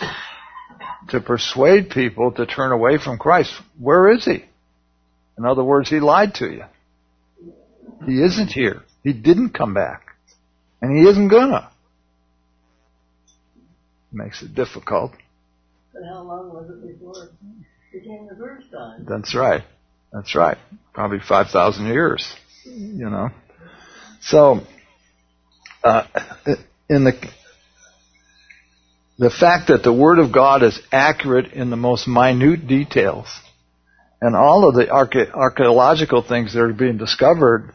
to 1.10 1.22
persuade 1.22 1.90
people 1.90 2.32
to 2.32 2.46
turn 2.46 2.72
away 2.72 2.98
from 2.98 3.18
Christ. 3.18 3.54
Where 3.80 4.10
is 4.12 4.26
he? 4.26 4.46
In 5.38 5.46
other 5.46 5.64
words, 5.64 5.90
he 5.90 6.00
lied 6.00 6.36
to 6.36 6.52
you. 6.52 6.64
He 8.06 8.22
isn't 8.22 8.50
here. 8.50 8.82
He 9.04 9.14
didn't 9.14 9.52
come 9.52 9.74
back. 9.74 10.16
And 10.82 10.96
he 10.96 11.08
isn't 11.08 11.30
gonna. 11.30 11.70
Makes 14.12 14.42
it 14.42 14.56
difficult. 14.56 15.12
But 15.94 16.04
how 16.08 16.22
long 16.22 16.50
was 16.50 16.70
it 16.70 17.00
before 17.00 17.24
it 17.24 17.32
became 17.92 18.28
the 18.28 18.36
first 18.36 18.72
time? 18.72 19.06
That's 19.08 19.36
right. 19.36 19.64
That's 20.14 20.36
right. 20.36 20.58
Probably 20.94 21.20
5,000 21.20 21.88
years, 21.88 22.36
you 22.66 23.10
know. 23.10 23.30
So, 24.22 24.62
uh, 25.84 26.04
in 26.90 27.04
the, 27.04 27.30
the 29.18 29.30
fact 29.30 29.68
that 29.68 29.84
the 29.84 29.94
Word 29.94 30.20
of 30.20 30.32
God 30.32 30.64
is 30.64 30.80
accurate 30.92 31.54
in 31.54 31.70
the 31.70 31.76
most 31.76 32.08
minute 32.08 32.68
details, 32.68 33.28
and 34.22 34.36
all 34.36 34.68
of 34.68 34.76
the 34.76 34.86
arche- 34.86 35.32
archaeological 35.32 36.22
things 36.22 36.54
that 36.54 36.62
are 36.62 36.74
being 36.74 36.98
discovered 36.98 37.74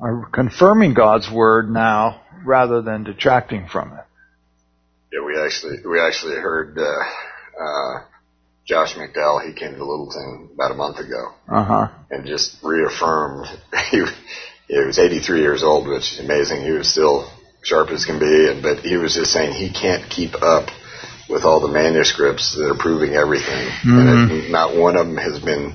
are 0.00 0.28
confirming 0.32 0.94
God's 0.94 1.30
Word 1.30 1.70
now 1.70 2.22
rather 2.44 2.82
than 2.82 3.04
detracting 3.04 3.68
from 3.70 3.92
it. 3.92 4.04
Yeah, 5.12 5.24
we 5.24 5.38
actually 5.40 5.76
we 5.86 6.00
actually 6.00 6.36
heard 6.36 6.78
uh, 6.78 6.82
uh, 6.82 8.04
Josh 8.66 8.94
McDowell. 8.94 9.46
He 9.46 9.52
came 9.52 9.74
to 9.74 9.84
Littleton 9.84 10.50
about 10.54 10.70
a 10.72 10.74
month 10.74 10.98
ago 10.98 11.34
Uh 11.48 11.64
huh. 11.64 11.88
and 12.10 12.26
just 12.26 12.56
reaffirmed. 12.62 13.46
He, 13.90 14.02
he 14.68 14.78
was 14.86 14.98
83 14.98 15.40
years 15.40 15.62
old, 15.62 15.86
which 15.86 16.14
is 16.14 16.20
amazing. 16.20 16.62
He 16.64 16.70
was 16.70 16.90
still 16.90 17.30
sharp 17.62 17.90
as 17.90 18.06
can 18.06 18.18
be, 18.18 18.48
and 18.48 18.62
but 18.62 18.78
he 18.78 18.96
was 18.96 19.14
just 19.14 19.30
saying 19.32 19.52
he 19.52 19.70
can't 19.70 20.08
keep 20.10 20.34
up 20.40 20.68
with 21.32 21.44
all 21.44 21.60
the 21.60 21.72
manuscripts 21.72 22.54
that 22.54 22.70
are 22.70 22.78
proving 22.78 23.14
everything, 23.14 23.66
Mhm. 23.84 23.98
and 23.98 24.30
it, 24.30 24.50
not 24.50 24.76
one 24.76 24.96
of 24.96 25.06
them 25.06 25.16
has 25.16 25.38
been 25.38 25.74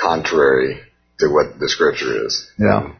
contrary 0.00 0.80
to 1.20 1.28
what 1.28 1.58
the 1.60 1.68
scripture 1.68 2.26
is. 2.26 2.50
Yeah. 2.58 2.80
And 2.80 2.94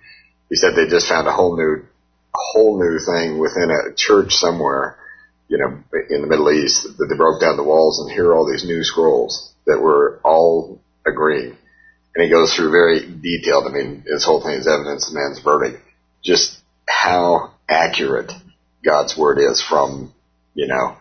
he 0.51 0.57
said 0.57 0.77
they 0.77 0.87
just 0.87 1.09
found 1.09 1.27
a 1.27 1.33
whole 1.33 1.57
new, 1.57 1.83
a 1.83 2.39
whole 2.53 2.79
new 2.79 2.99
thing 2.99 3.39
within 3.39 3.71
a 3.71 3.95
church 3.95 4.35
somewhere, 4.35 4.97
you 5.49 5.59
know, 5.59 5.79
in 6.11 6.21
the 6.21 6.29
Middle 6.29 6.51
East 6.53 6.83
that 6.99 7.07
they 7.07 7.17
broke 7.17 7.41
down 7.41 7.57
the 7.57 7.65
walls 7.65 8.01
and 8.01 8.11
here 8.11 8.29
are 8.29 8.35
all 8.35 8.47
these 8.51 8.65
new 8.65 8.85
scrolls 8.85 9.53
that 9.67 9.81
were 9.81 10.21
all 10.23 10.81
agreeing. 11.07 11.57
And 12.15 12.25
he 12.25 12.31
goes 12.31 12.55
through 12.55 12.71
very 12.71 13.01
detailed. 13.01 13.67
I 13.67 13.71
mean, 13.71 14.05
his 14.07 14.25
whole 14.25 14.41
thing 14.43 14.55
is 14.55 14.69
evidence 14.69 15.09
of 15.09 15.15
man's 15.15 15.41
verdict. 15.41 15.83
Just 16.23 16.57
how 16.89 17.51
accurate 17.69 18.31
God's 18.85 19.17
word 19.17 19.39
is 19.39 19.61
from, 19.61 20.13
you 20.55 20.69
know, 20.69 20.97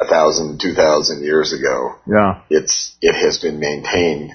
a 0.00 0.06
thousand, 0.06 0.60
two 0.60 0.74
thousand 0.74 1.22
years 1.24 1.52
ago. 1.52 1.96
Yeah. 2.06 2.42
It's 2.50 2.94
it 3.00 3.14
has 3.14 3.38
been 3.38 3.60
maintained, 3.60 4.32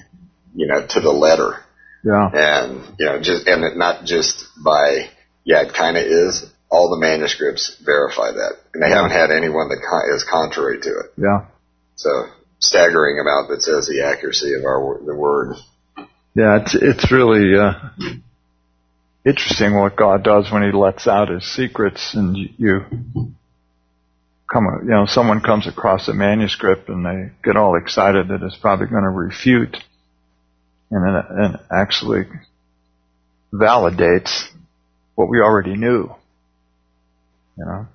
you 0.54 0.66
know, 0.66 0.86
to 0.86 1.00
the 1.00 1.12
letter, 1.12 1.58
Yeah. 2.04 2.28
and 2.32 2.82
you 2.98 3.06
know, 3.06 3.20
just 3.20 3.46
and 3.46 3.62
it 3.64 3.76
not 3.76 4.04
just 4.04 4.44
by 4.64 5.10
yeah, 5.44 5.62
it 5.62 5.74
kind 5.74 5.96
of 5.96 6.04
is. 6.04 6.46
All 6.72 6.88
the 6.88 7.00
manuscripts 7.00 7.76
verify 7.84 8.30
that, 8.30 8.52
and 8.72 8.80
they 8.80 8.88
haven't 8.90 9.10
had 9.10 9.32
anyone 9.32 9.68
that 9.70 9.82
con- 9.90 10.14
is 10.14 10.22
contrary 10.22 10.78
to 10.80 10.88
it. 10.88 11.06
Yeah. 11.16 11.46
So 11.96 12.10
staggering 12.60 13.18
amount 13.18 13.48
that 13.48 13.60
says 13.60 13.88
the 13.88 14.04
accuracy 14.06 14.54
of 14.54 14.64
our 14.64 15.00
the 15.04 15.16
word. 15.16 15.56
Yeah, 16.36 16.60
it's 16.62 16.76
it's 16.80 17.10
really 17.10 17.58
uh, 17.58 17.72
interesting 19.26 19.76
what 19.78 19.96
God 19.96 20.22
does 20.22 20.50
when 20.52 20.62
He 20.62 20.70
lets 20.70 21.06
out 21.08 21.28
His 21.28 21.44
secrets, 21.44 22.14
and 22.14 22.36
you, 22.36 22.48
you 22.56 23.32
come, 24.52 24.66
you 24.82 24.90
know, 24.90 25.06
someone 25.06 25.40
comes 25.40 25.66
across 25.66 26.08
a 26.08 26.14
manuscript 26.14 26.88
and 26.88 27.04
they 27.04 27.32
get 27.44 27.56
all 27.56 27.76
excited 27.76 28.28
that 28.28 28.42
it's 28.42 28.56
probably 28.56 28.86
going 28.86 29.04
to 29.04 29.10
refute, 29.10 29.76
and 30.90 31.24
and 31.30 31.58
actually 31.70 32.24
validates 33.52 34.48
what 35.14 35.28
we 35.28 35.40
already 35.40 35.76
knew. 35.76 36.14
You 37.56 37.64
know, 37.64 37.86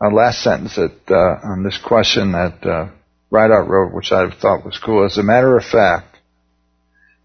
our 0.00 0.12
last 0.12 0.42
sentence 0.42 0.76
that 0.76 0.98
uh, 1.10 1.48
on 1.48 1.62
this 1.62 1.78
question 1.78 2.32
that 2.32 2.64
uh, 2.64 2.90
Ridout 3.32 3.68
wrote, 3.68 3.92
which 3.92 4.12
I 4.12 4.30
thought 4.30 4.64
was 4.64 4.78
cool. 4.78 5.04
As 5.04 5.18
a 5.18 5.22
matter 5.22 5.56
of 5.56 5.64
fact, 5.64 6.16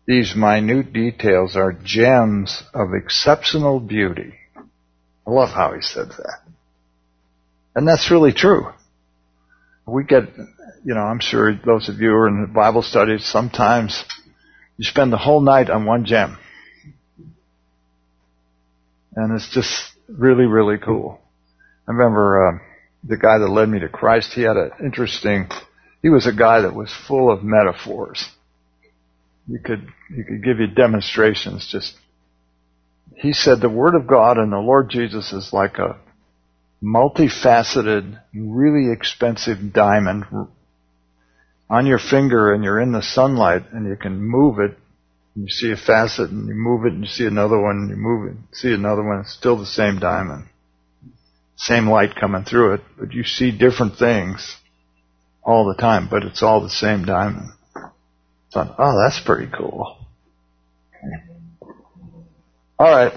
these 0.08 0.34
minute 0.36 0.94
details 0.94 1.56
are 1.56 1.74
gems 1.74 2.64
of 2.74 2.94
exceptional 2.94 3.80
beauty. 3.80 4.34
I 5.28 5.32
love 5.32 5.50
how 5.50 5.74
he 5.74 5.82
said 5.82 6.10
that. 6.10 6.40
And 7.76 7.88
that's 7.88 8.12
really 8.12 8.34
true. 8.34 8.68
We 9.88 10.04
get, 10.04 10.24
you 10.84 10.94
know, 10.94 11.02
I'm 11.02 11.20
sure 11.20 11.54
those 11.66 11.90
of 11.90 12.00
you 12.00 12.10
who 12.10 12.16
are 12.16 12.28
in 12.28 12.54
Bible 12.54 12.82
studies, 12.82 13.26
sometimes 13.26 14.04
you 14.78 14.86
spend 14.86 15.12
the 15.12 15.18
whole 15.18 15.42
night 15.42 15.70
on 15.70 15.86
one 15.86 16.06
gem. 16.06 16.38
And 19.16 19.34
it's 19.36 19.54
just 19.54 19.70
really, 20.08 20.46
really 20.46 20.78
cool. 20.78 21.20
I 21.88 21.92
remember 21.92 22.48
uh, 22.48 22.60
the 23.04 23.18
guy 23.18 23.38
that 23.40 23.50
led 23.50 23.68
me 23.68 23.80
to 23.80 23.90
Christ, 23.90 24.34
he 24.34 24.42
had 24.42 24.58
an 24.58 24.72
interesting, 24.84 25.50
he 26.02 26.10
was 26.10 26.28
a 26.28 26.34
guy 26.34 26.62
that 26.62 26.76
was 26.76 26.94
full 27.08 27.32
of 27.32 27.44
metaphors 27.44 28.30
you 29.48 29.60
could 29.60 29.88
he 30.16 30.24
could 30.24 30.44
give 30.44 30.60
you 30.60 30.68
demonstrations 30.68 31.68
just 31.72 31.96
he 33.16 33.34
said 33.34 33.60
the 33.60 33.70
word 33.70 33.96
of 33.96 34.08
god 34.08 34.38
and 34.38 34.52
the 34.52 34.58
lord 34.58 34.90
jesus 34.90 35.34
is 35.34 35.52
like 35.52 35.78
a 35.78 35.98
multifaceted 36.84 38.20
really 38.34 38.92
expensive 38.92 39.74
diamond 39.74 40.26
on 41.70 41.86
your 41.86 42.00
finger 42.00 42.54
and 42.54 42.64
you're 42.64 42.80
in 42.80 42.92
the 42.92 43.04
sunlight 43.04 43.64
and 43.72 43.88
you 43.88 43.96
can 43.96 44.22
move 44.22 44.60
it 44.60 44.78
and 45.36 45.46
you 45.46 45.50
see 45.50 45.72
a 45.72 45.78
facet 45.78 46.30
and 46.32 46.48
you 46.48 46.56
move 46.56 46.86
it 46.86 46.94
and 46.94 47.04
you 47.04 47.10
see 47.10 47.26
another 47.26 47.60
one 47.60 47.78
and 47.78 47.90
you 47.90 47.96
move 47.96 48.32
it 48.32 48.38
see 48.52 48.74
another 48.74 49.04
one 49.04 49.20
it's 49.20 49.34
still 49.34 49.58
the 49.58 49.66
same 49.66 50.00
diamond 50.00 50.48
same 51.56 51.88
light 51.88 52.16
coming 52.16 52.44
through 52.44 52.74
it 52.74 52.82
but 52.98 53.14
you 53.14 53.24
see 53.24 53.56
different 53.56 53.96
things 53.98 54.58
all 55.44 55.68
the 55.68 55.80
time 55.80 56.08
but 56.10 56.24
it's 56.24 56.42
all 56.42 56.62
the 56.62 56.70
same 56.70 57.06
diamond 57.06 57.52
thought, 58.52 58.76
oh, 58.78 59.02
that's 59.04 59.20
pretty 59.26 59.52
cool. 59.52 59.98
All 62.78 62.92
right. 62.92 63.14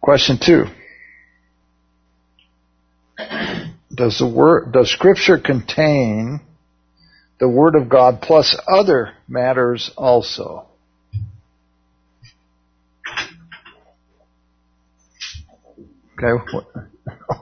Question 0.00 0.38
two. 0.42 0.64
Does 3.94 4.18
the 4.18 4.28
word, 4.28 4.72
does 4.72 4.90
scripture 4.90 5.38
contain 5.38 6.40
the 7.38 7.48
word 7.48 7.74
of 7.74 7.88
God 7.88 8.20
plus 8.20 8.56
other 8.66 9.12
matters 9.28 9.90
also? 9.96 10.66
Okay. 16.18 16.60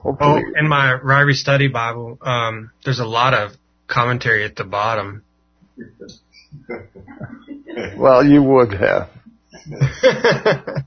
Oh, 0.06 0.40
in 0.58 0.68
my 0.68 0.98
Ryrie 1.02 1.34
Study 1.34 1.68
Bible, 1.68 2.18
um, 2.20 2.70
there's 2.84 3.00
a 3.00 3.06
lot 3.06 3.34
of 3.34 3.52
commentary 3.86 4.44
at 4.44 4.56
the 4.56 4.64
bottom 4.64 5.22
well, 7.96 8.24
you 8.24 8.42
would 8.42 8.72
have. 8.72 9.10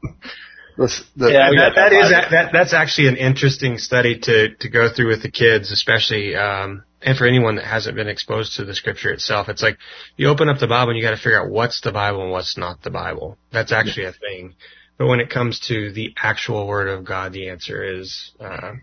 This, 0.78 1.04
the, 1.16 1.32
yeah, 1.32 1.50
that, 1.56 1.76
that 1.76 1.94
is 1.94 2.10
that, 2.12 2.50
that's 2.54 2.74
actually 2.74 3.08
an 3.08 3.18
interesting 3.18 3.80
study 3.80 4.20
to 4.20 4.56
to 4.56 4.70
go 4.70 4.90
through 4.94 5.08
with 5.10 5.24
the 5.24 5.32
kids, 5.32 5.72
especially 5.72 6.36
um, 6.36 6.84
and 7.02 7.18
for 7.18 7.26
anyone 7.26 7.56
that 7.56 7.66
hasn't 7.66 7.96
been 7.96 8.08
exposed 8.08 8.58
to 8.58 8.66
the 8.66 8.76
scripture 8.76 9.12
itself. 9.12 9.50
It's 9.50 9.64
like 9.64 9.78
you 10.18 10.28
open 10.28 10.50
up 10.50 10.60
the 10.60 10.68
Bible 10.68 10.92
and 10.92 10.98
you 10.98 11.04
got 11.04 11.12
to 11.12 11.18
figure 11.18 11.42
out 11.42 11.50
what's 11.50 11.82
the 11.82 11.92
Bible 11.92 12.22
and 12.22 12.32
what's 12.32 12.58
not 12.58 12.84
the 12.84 12.92
Bible. 12.92 13.38
That's 13.52 13.72
actually 13.72 14.06
a 14.06 14.14
thing. 14.14 14.54
But 15.00 15.08
when 15.08 15.20
it 15.20 15.30
comes 15.32 15.60
to 15.68 15.92
the 15.92 16.14
actual 16.18 16.68
Word 16.68 16.88
of 16.90 17.06
God, 17.06 17.34
the 17.34 17.50
answer 17.50 17.84
is, 17.84 18.32
uh, 18.40 18.74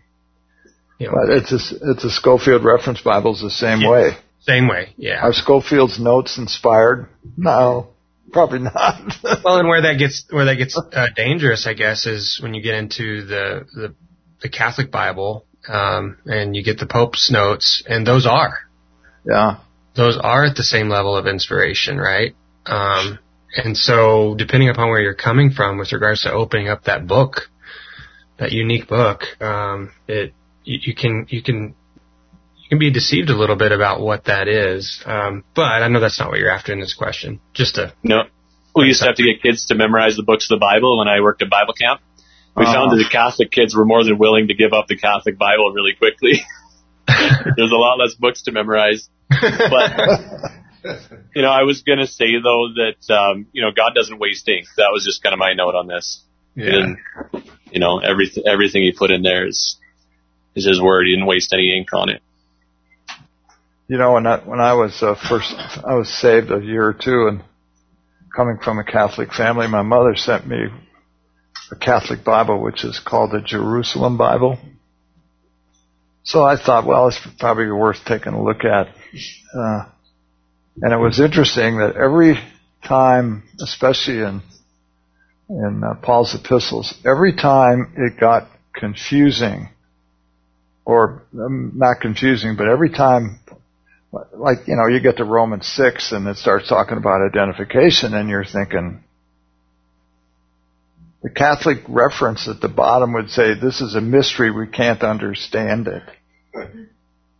you 0.97 1.07
know, 1.07 1.13
but 1.13 1.29
it's 1.29 1.51
a, 1.51 1.91
it's 1.91 2.03
a 2.03 2.09
Scofield 2.09 2.63
Reference 2.63 3.01
Bible 3.01 3.33
is 3.33 3.41
the 3.41 3.49
same 3.49 3.81
Yeah. 3.81 3.89
way. 3.89 4.09
same 4.41 4.67
way. 4.67 4.93
Yeah. 4.97 5.21
Are 5.21 5.33
Scofield's 5.33 5.99
notes 5.99 6.37
inspired? 6.37 7.07
No, 7.37 7.87
probably 8.31 8.59
not. 8.59 9.13
Well, 9.43 9.59
and 9.59 9.67
where 9.67 9.81
that 9.81 9.97
gets 9.97 10.25
where 10.29 10.45
that 10.45 10.55
gets 10.55 10.77
uh, 10.77 11.07
dangerous, 11.15 11.67
I 11.67 11.73
guess, 11.73 12.05
is 12.05 12.39
when 12.41 12.53
you 12.53 12.61
get 12.61 12.75
into 12.75 13.25
the 13.25 13.65
the, 13.73 13.95
the 14.41 14.49
Catholic 14.49 14.91
Bible 14.91 15.45
um, 15.67 16.17
and 16.25 16.55
you 16.55 16.63
get 16.63 16.79
the 16.79 16.87
Pope's 16.87 17.29
notes, 17.31 17.83
and 17.87 18.05
those 18.05 18.25
are 18.25 18.59
yeah, 19.25 19.57
those 19.95 20.17
are 20.21 20.45
at 20.45 20.55
the 20.55 20.63
same 20.63 20.89
level 20.89 21.17
of 21.17 21.27
inspiration, 21.27 21.97
right? 21.97 22.35
Um, 22.65 23.19
and 23.55 23.75
so, 23.75 24.35
depending 24.37 24.69
upon 24.69 24.89
where 24.89 25.01
you're 25.01 25.15
coming 25.15 25.51
from 25.51 25.77
with 25.77 25.91
regards 25.93 26.23
to 26.23 26.31
opening 26.31 26.67
up 26.67 26.83
that 26.83 27.07
book, 27.07 27.49
that 28.37 28.51
unique 28.51 28.87
book, 28.87 29.23
um, 29.41 29.91
it 30.07 30.33
you, 30.63 30.79
you 30.81 30.95
can 30.95 31.25
you 31.29 31.41
can 31.41 31.75
you 32.65 32.69
can 32.69 32.79
be 32.79 32.89
deceived 32.91 33.29
a 33.29 33.37
little 33.37 33.55
bit 33.55 33.71
about 33.71 34.01
what 34.01 34.25
that 34.25 34.47
is. 34.47 35.01
Um, 35.05 35.43
but 35.55 35.83
I 35.83 35.87
know 35.87 35.99
that's 35.99 36.19
not 36.19 36.29
what 36.29 36.39
you're 36.39 36.49
after 36.51 36.73
in 36.73 36.79
this 36.79 36.95
question. 36.95 37.39
Just 37.53 37.75
to 37.75 37.93
No. 38.03 38.23
We 38.75 38.87
used 38.87 39.01
to 39.01 39.05
have 39.07 39.15
to 39.17 39.23
get 39.23 39.41
kids 39.41 39.67
to 39.67 39.75
memorize 39.75 40.15
the 40.17 40.23
books 40.23 40.45
of 40.51 40.59
the 40.59 40.59
Bible 40.59 40.97
when 40.97 41.07
I 41.07 41.21
worked 41.21 41.41
at 41.43 41.49
Bible 41.49 41.73
camp. 41.73 42.01
We 42.57 42.63
Uh-huh. 42.65 42.73
found 42.73 42.91
that 42.91 42.97
the 42.97 43.07
Catholic 43.09 43.51
kids 43.51 43.75
were 43.75 43.85
more 43.85 44.03
than 44.03 44.17
willing 44.17 44.47
to 44.47 44.53
give 44.55 44.73
up 44.73 44.87
the 44.87 44.97
Catholic 44.97 45.37
Bible 45.37 45.71
really 45.73 45.93
quickly. 45.93 46.41
There's 47.07 47.71
a 47.71 47.75
lot 47.75 47.99
less 47.99 48.15
books 48.15 48.43
to 48.43 48.51
memorize. 48.51 49.07
But, 49.29 50.51
you 51.35 51.41
know, 51.41 51.49
I 51.51 51.63
was 51.63 51.83
going 51.83 51.99
to 51.99 52.07
say 52.07 52.33
though 52.43 52.67
that, 52.75 53.13
um, 53.13 53.47
you 53.53 53.61
know, 53.61 53.71
God 53.75 53.91
doesn't 53.95 54.19
waste 54.19 54.47
ink. 54.49 54.65
That 54.77 54.89
was 54.91 55.05
just 55.05 55.21
kind 55.23 55.33
of 55.33 55.39
my 55.39 55.53
note 55.53 55.75
on 55.75 55.87
this. 55.87 56.23
He 56.55 56.63
didn't, 56.63 56.97
you 57.71 57.79
know, 57.79 57.99
everything, 57.99 58.43
everything 58.47 58.81
he 58.83 58.91
put 58.91 59.11
in 59.11 59.21
there 59.21 59.45
is, 59.47 59.77
is 60.55 60.65
his 60.65 60.81
word. 60.81 61.05
He 61.05 61.11
didn't 61.13 61.25
waste 61.27 61.51
any 61.53 61.75
ink 61.77 61.89
on 61.93 62.09
it. 62.09 62.21
You 63.87 63.97
know 63.97 64.13
when 64.13 64.25
I 64.25 64.37
when 64.39 64.59
I 64.59 64.73
was 64.73 65.01
uh, 65.01 65.15
first 65.15 65.53
I 65.85 65.95
was 65.95 66.09
saved 66.09 66.51
a 66.51 66.63
year 66.63 66.85
or 66.87 66.93
two 66.93 67.27
and 67.27 67.43
coming 68.35 68.57
from 68.63 68.79
a 68.79 68.83
Catholic 68.83 69.33
family, 69.33 69.67
my 69.67 69.81
mother 69.81 70.15
sent 70.15 70.47
me 70.47 70.57
a 71.71 71.75
Catholic 71.75 72.23
Bible 72.23 72.61
which 72.61 72.83
is 72.83 72.99
called 72.99 73.31
the 73.31 73.41
Jerusalem 73.41 74.17
Bible. 74.17 74.57
So 76.23 76.43
I 76.43 76.57
thought, 76.57 76.87
well, 76.87 77.07
it's 77.07 77.19
probably 77.39 77.71
worth 77.71 78.03
taking 78.05 78.33
a 78.33 78.43
look 78.43 78.65
at. 78.65 78.87
Uh, 79.53 79.85
and 80.81 80.91
it 80.91 80.97
was 80.97 81.19
interesting 81.19 81.77
that 81.77 81.95
every 81.95 82.35
time, 82.83 83.43
especially 83.61 84.19
in 84.19 84.41
in 85.47 85.83
uh, 85.83 85.93
Paul's 86.01 86.33
epistles, 86.33 86.93
every 87.05 87.35
time 87.35 87.93
it 87.95 88.19
got 88.19 88.49
confusing, 88.73 89.69
or 90.83 91.23
um, 91.33 91.73
not 91.75 92.01
confusing, 92.01 92.55
but 92.57 92.67
every 92.67 92.89
time, 92.89 93.39
like 94.33 94.67
you 94.67 94.75
know, 94.75 94.87
you 94.87 94.99
get 94.99 95.17
to 95.17 95.25
Romans 95.25 95.67
six 95.67 96.11
and 96.11 96.27
it 96.27 96.37
starts 96.37 96.67
talking 96.67 96.97
about 96.97 97.21
identification, 97.25 98.13
and 98.13 98.29
you're 98.29 98.45
thinking. 98.45 99.03
The 101.23 101.31
Catholic 101.31 101.79
reference 101.89 102.47
at 102.47 102.61
the 102.61 102.69
bottom 102.69 103.13
would 103.13 103.31
say, 103.31 103.55
"This 103.55 103.81
is 103.81 103.95
a 103.95 104.01
mystery; 104.01 104.51
we 104.51 104.67
can't 104.67 105.01
understand 105.01 105.87
it." 105.87 106.03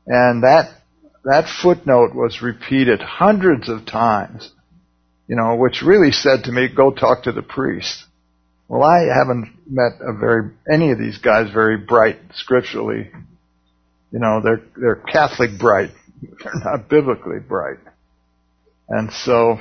And 0.07 0.43
that, 0.43 0.75
that 1.23 1.47
footnote 1.61 2.13
was 2.13 2.41
repeated 2.41 3.01
hundreds 3.01 3.69
of 3.69 3.85
times, 3.85 4.51
you 5.27 5.35
know, 5.35 5.55
which 5.55 5.81
really 5.81 6.11
said 6.11 6.43
to 6.43 6.51
me, 6.51 6.67
go 6.67 6.91
talk 6.91 7.23
to 7.23 7.31
the 7.31 7.41
priest. 7.41 8.03
Well, 8.67 8.83
I 8.83 9.05
haven't 9.15 9.53
met 9.67 9.93
a 10.01 10.13
very, 10.13 10.51
any 10.71 10.91
of 10.91 10.99
these 10.99 11.17
guys 11.17 11.51
very 11.51 11.77
bright 11.77 12.17
scripturally. 12.35 13.11
You 14.11 14.19
know, 14.19 14.41
they're, 14.43 14.61
they're 14.77 14.95
Catholic 14.95 15.57
bright. 15.59 15.91
They're 16.21 16.53
not 16.63 16.89
biblically 16.89 17.39
bright. 17.39 17.79
And 18.87 19.11
so, 19.11 19.59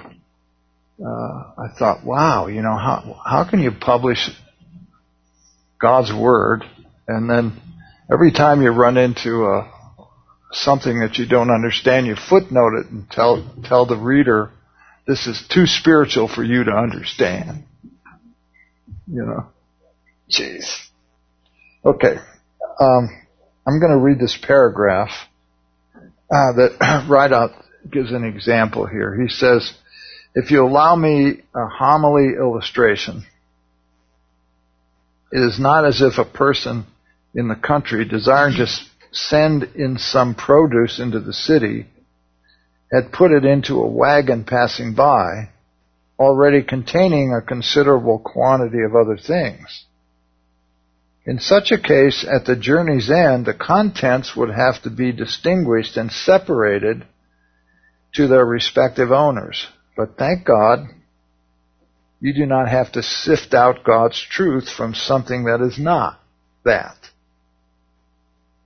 uh, 1.00 1.52
I 1.58 1.68
thought, 1.78 2.04
wow, 2.04 2.46
you 2.46 2.62
know, 2.62 2.76
how, 2.76 3.20
how 3.24 3.48
can 3.48 3.60
you 3.60 3.72
publish 3.72 4.28
God's 5.80 6.12
Word 6.12 6.64
and 7.06 7.28
then 7.28 7.60
every 8.12 8.32
time 8.32 8.62
you 8.62 8.70
run 8.70 8.96
into 8.96 9.44
a, 9.44 9.70
something 10.52 11.00
that 11.00 11.16
you 11.16 11.26
don't 11.26 11.50
understand, 11.50 12.06
you 12.06 12.16
footnote 12.16 12.74
it 12.80 12.90
and 12.90 13.10
tell, 13.10 13.44
tell 13.64 13.86
the 13.86 13.96
reader, 13.96 14.50
this 15.06 15.26
is 15.26 15.42
too 15.52 15.66
spiritual 15.66 16.28
for 16.28 16.42
you 16.42 16.64
to 16.64 16.70
understand. 16.70 17.64
You 19.06 19.26
know? 19.26 19.46
Jeez. 20.30 20.86
Okay. 21.84 22.16
Um, 22.80 23.08
I'm 23.66 23.80
going 23.80 23.92
to 23.92 23.98
read 23.98 24.18
this 24.18 24.38
paragraph 24.40 25.10
uh, 26.34 26.52
that 26.52 27.06
out 27.32 27.52
gives 27.90 28.12
an 28.12 28.24
example 28.24 28.86
here. 28.86 29.16
He 29.20 29.28
says, 29.28 29.72
if 30.34 30.50
you 30.50 30.66
allow 30.66 30.96
me 30.96 31.42
a 31.54 31.66
homily 31.68 32.34
illustration, 32.36 33.24
it 35.30 35.38
is 35.38 35.60
not 35.60 35.84
as 35.84 36.02
if 36.02 36.18
a 36.18 36.24
person 36.24 36.86
in 37.34 37.48
the 37.48 37.54
country 37.54 38.04
desiring 38.04 38.56
to 38.56 38.66
send 39.12 39.62
in 39.76 39.96
some 39.98 40.34
produce 40.34 40.98
into 40.98 41.20
the 41.20 41.32
city 41.32 41.86
had 42.92 43.12
put 43.12 43.30
it 43.30 43.44
into 43.44 43.80
a 43.80 43.88
wagon 43.88 44.44
passing 44.44 44.94
by, 44.94 45.50
already 46.18 46.62
containing 46.62 47.32
a 47.32 47.44
considerable 47.44 48.18
quantity 48.18 48.82
of 48.82 48.94
other 48.94 49.16
things. 49.16 49.84
In 51.26 51.38
such 51.38 51.72
a 51.72 51.80
case, 51.80 52.26
at 52.30 52.44
the 52.44 52.56
journey's 52.56 53.10
end, 53.10 53.46
the 53.46 53.54
contents 53.54 54.36
would 54.36 54.50
have 54.50 54.82
to 54.82 54.90
be 54.90 55.10
distinguished 55.10 55.96
and 55.96 56.12
separated 56.12 57.06
to 58.14 58.28
their 58.28 58.44
respective 58.44 59.10
owners. 59.10 59.66
But 59.96 60.18
thank 60.18 60.44
God, 60.44 60.86
you 62.20 62.34
do 62.34 62.44
not 62.44 62.68
have 62.68 62.92
to 62.92 63.02
sift 63.02 63.54
out 63.54 63.84
God's 63.84 64.20
truth 64.20 64.68
from 64.68 64.94
something 64.94 65.44
that 65.44 65.62
is 65.62 65.78
not 65.78 66.20
that. 66.64 66.96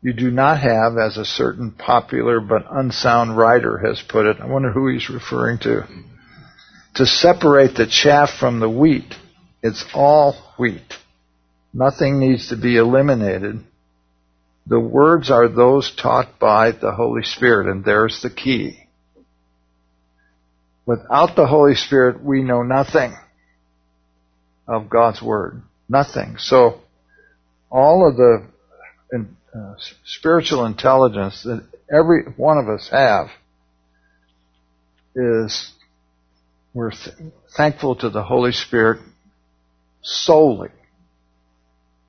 You 0.03 0.13
do 0.13 0.31
not 0.31 0.61
have, 0.61 0.97
as 0.97 1.17
a 1.17 1.25
certain 1.25 1.73
popular 1.73 2.41
but 2.41 2.67
unsound 2.71 3.37
writer 3.37 3.79
has 3.79 4.03
put 4.09 4.27
it, 4.27 4.41
I 4.41 4.47
wonder 4.47 4.73
who 4.73 4.89
he's 4.89 5.11
referring 5.11 5.59
to, 5.61 5.87
to 6.95 7.07
separate 7.07 7.77
the 7.77 7.87
chaff 7.87 8.31
from 8.39 8.61
the 8.61 8.71
wheat. 8.71 9.15
It's 9.63 9.85
all 9.95 10.37
wheat. 10.57 10.95
Nothing 11.73 12.19
needs 12.19 12.49
to 12.49 12.57
be 12.57 12.77
eliminated. 12.77 13.65
The 14.67 14.81
words 14.81 15.31
are 15.31 15.49
those 15.49 15.95
taught 15.95 16.39
by 16.39 16.73
the 16.73 16.93
Holy 16.93 17.23
Spirit, 17.23 17.71
and 17.71 17.85
there's 17.85 18.21
the 18.23 18.31
key. 18.31 18.87
Without 20.87 21.37
the 21.37 21.47
Holy 21.47 21.75
Spirit, 21.75 22.23
we 22.23 22.43
know 22.43 22.63
nothing 22.63 23.15
of 24.67 24.89
God's 24.91 25.23
Word. 25.23 25.63
Nothing. 25.89 26.37
So, 26.39 26.81
all 27.71 28.09
of 28.09 28.17
the 28.17 28.47
uh, 29.55 29.75
spiritual 30.05 30.67
intelligence 30.67 31.43
that 31.43 31.65
every 31.91 32.25
one 32.37 32.59
of 32.59 32.69
us 32.69 32.89
have 32.91 33.29
is 35.15 35.73
we're 36.75 36.91
th- 36.91 37.17
thankful 37.57 37.97
to 37.97 38.11
the 38.11 38.23
Holy 38.23 38.53
Spirit 38.53 39.01
solely. 40.03 40.69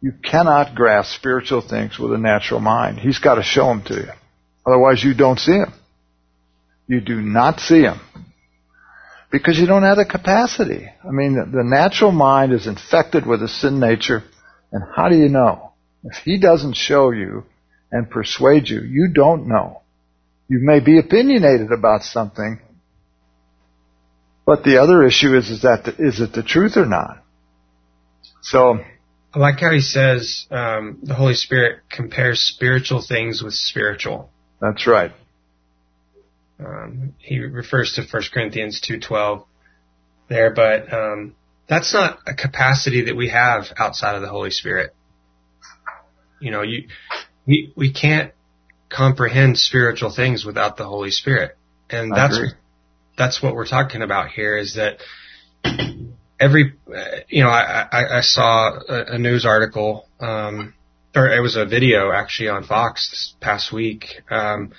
You 0.02 0.14
cannot 0.24 0.76
grasp 0.76 1.16
spiritual 1.16 1.62
things 1.62 2.00
with 2.00 2.14
a 2.14 2.18
natural 2.18 2.60
mind. 2.60 3.00
He's 3.00 3.20
got 3.20 3.36
to 3.36 3.44
show 3.44 3.68
them 3.68 3.84
to 3.88 3.96
you. 3.96 4.12
Otherwise, 4.66 5.04
you 5.04 5.14
don't 5.14 5.40
see 5.40 5.58
them. 5.58 5.74
You 6.88 7.02
do 7.02 7.22
not 7.22 7.60
see 7.60 7.82
them 7.82 8.00
because 9.32 9.58
you 9.60 9.68
don't 9.68 9.84
have 9.84 9.98
the 9.98 10.06
capacity. 10.06 10.90
I 11.04 11.12
mean, 11.12 11.36
the, 11.36 11.64
natural 11.64 12.12
mind 12.12 12.54
is 12.54 12.68
infected 12.68 13.26
with 13.26 13.44
a 13.44 13.48
sin 13.48 13.80
nature, 13.80 14.24
and 14.72 14.84
how 14.96 15.10
do 15.10 15.16
you 15.16 15.30
know? 15.30 15.74
If 16.04 16.18
he 16.24 16.40
doesn't 16.40 16.76
show 16.76 17.12
you 17.12 17.44
and 17.92 18.10
persuade 18.10 18.70
you, 18.70 18.82
you 18.82 19.10
don't 19.14 19.48
know. 19.48 19.82
You 20.48 20.60
may 20.62 20.80
be 20.80 20.98
opinionated 20.98 21.72
about 21.72 22.04
something, 22.04 22.60
but 24.46 24.64
the 24.64 24.82
other 24.82 25.04
issue 25.04 25.38
is, 25.38 25.50
is 25.50 25.62
that, 25.62 25.96
is 26.00 26.20
it 26.22 26.34
the 26.34 26.42
truth 26.42 26.76
or 26.76 26.86
not? 26.86 27.24
So, 28.42 28.80
I 29.34 29.40
like 29.40 29.60
how 29.60 29.72
he 29.72 29.82
says 29.82 30.48
um, 30.50 31.00
the 31.04 31.14
Holy 31.14 31.36
Spirit 31.36 31.82
compares 31.90 32.42
spiritual 32.42 33.04
things 33.08 33.44
with 33.44 33.54
spiritual. 33.54 34.32
That's 34.60 34.88
right. 34.88 35.12
Um, 36.60 37.14
he 37.20 37.40
refers 37.40 37.94
to 37.94 38.02
1 38.02 38.24
Corinthians 38.34 38.82
2.12 38.82 39.46
there, 40.30 40.52
but 40.54 40.92
um, 40.92 41.36
that's 41.68 41.94
not 41.94 42.20
a 42.26 42.34
capacity 42.34 43.06
that 43.06 43.16
we 43.16 43.30
have 43.30 43.66
outside 43.78 44.16
of 44.16 44.22
the 44.22 44.30
Holy 44.30 44.52
Spirit. 44.52 44.94
You 46.42 46.52
know, 46.52 46.64
you 46.64 46.88
we 47.46 47.74
we 47.76 47.94
can't 47.94 48.34
comprehend 48.90 49.58
spiritual 49.58 50.14
things 50.14 50.44
without 50.44 50.78
the 50.78 50.86
Holy 50.86 51.12
Spirit, 51.12 51.58
and 51.90 52.12
that's 52.12 52.40
that's 53.18 53.44
what 53.44 53.56
we're 53.56 53.68
talking 53.68 54.02
about 54.02 54.30
here. 54.30 54.58
Is 54.58 54.76
that 54.76 55.00
every 56.40 56.74
you 57.28 57.44
know 57.44 57.50
I 57.50 57.88
I, 57.92 58.18
I 58.18 58.22
saw 58.22 58.80
a, 58.88 59.16
a 59.16 59.18
news 59.18 59.46
article 59.46 60.08
um, 60.20 60.74
or 61.16 61.30
it 61.30 61.42
was 61.42 61.56
a 61.56 61.66
video 61.66 62.12
actually 62.12 62.50
on 62.50 62.64
Fox 62.64 63.10
this 63.10 63.36
past 63.40 63.72
week. 63.72 64.22
Um, 64.30 64.72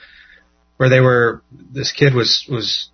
where 0.77 0.89
they 0.89 1.01
were 1.01 1.43
this 1.53 1.93
kid 1.93 2.15
was 2.15 2.47
was 2.49 2.89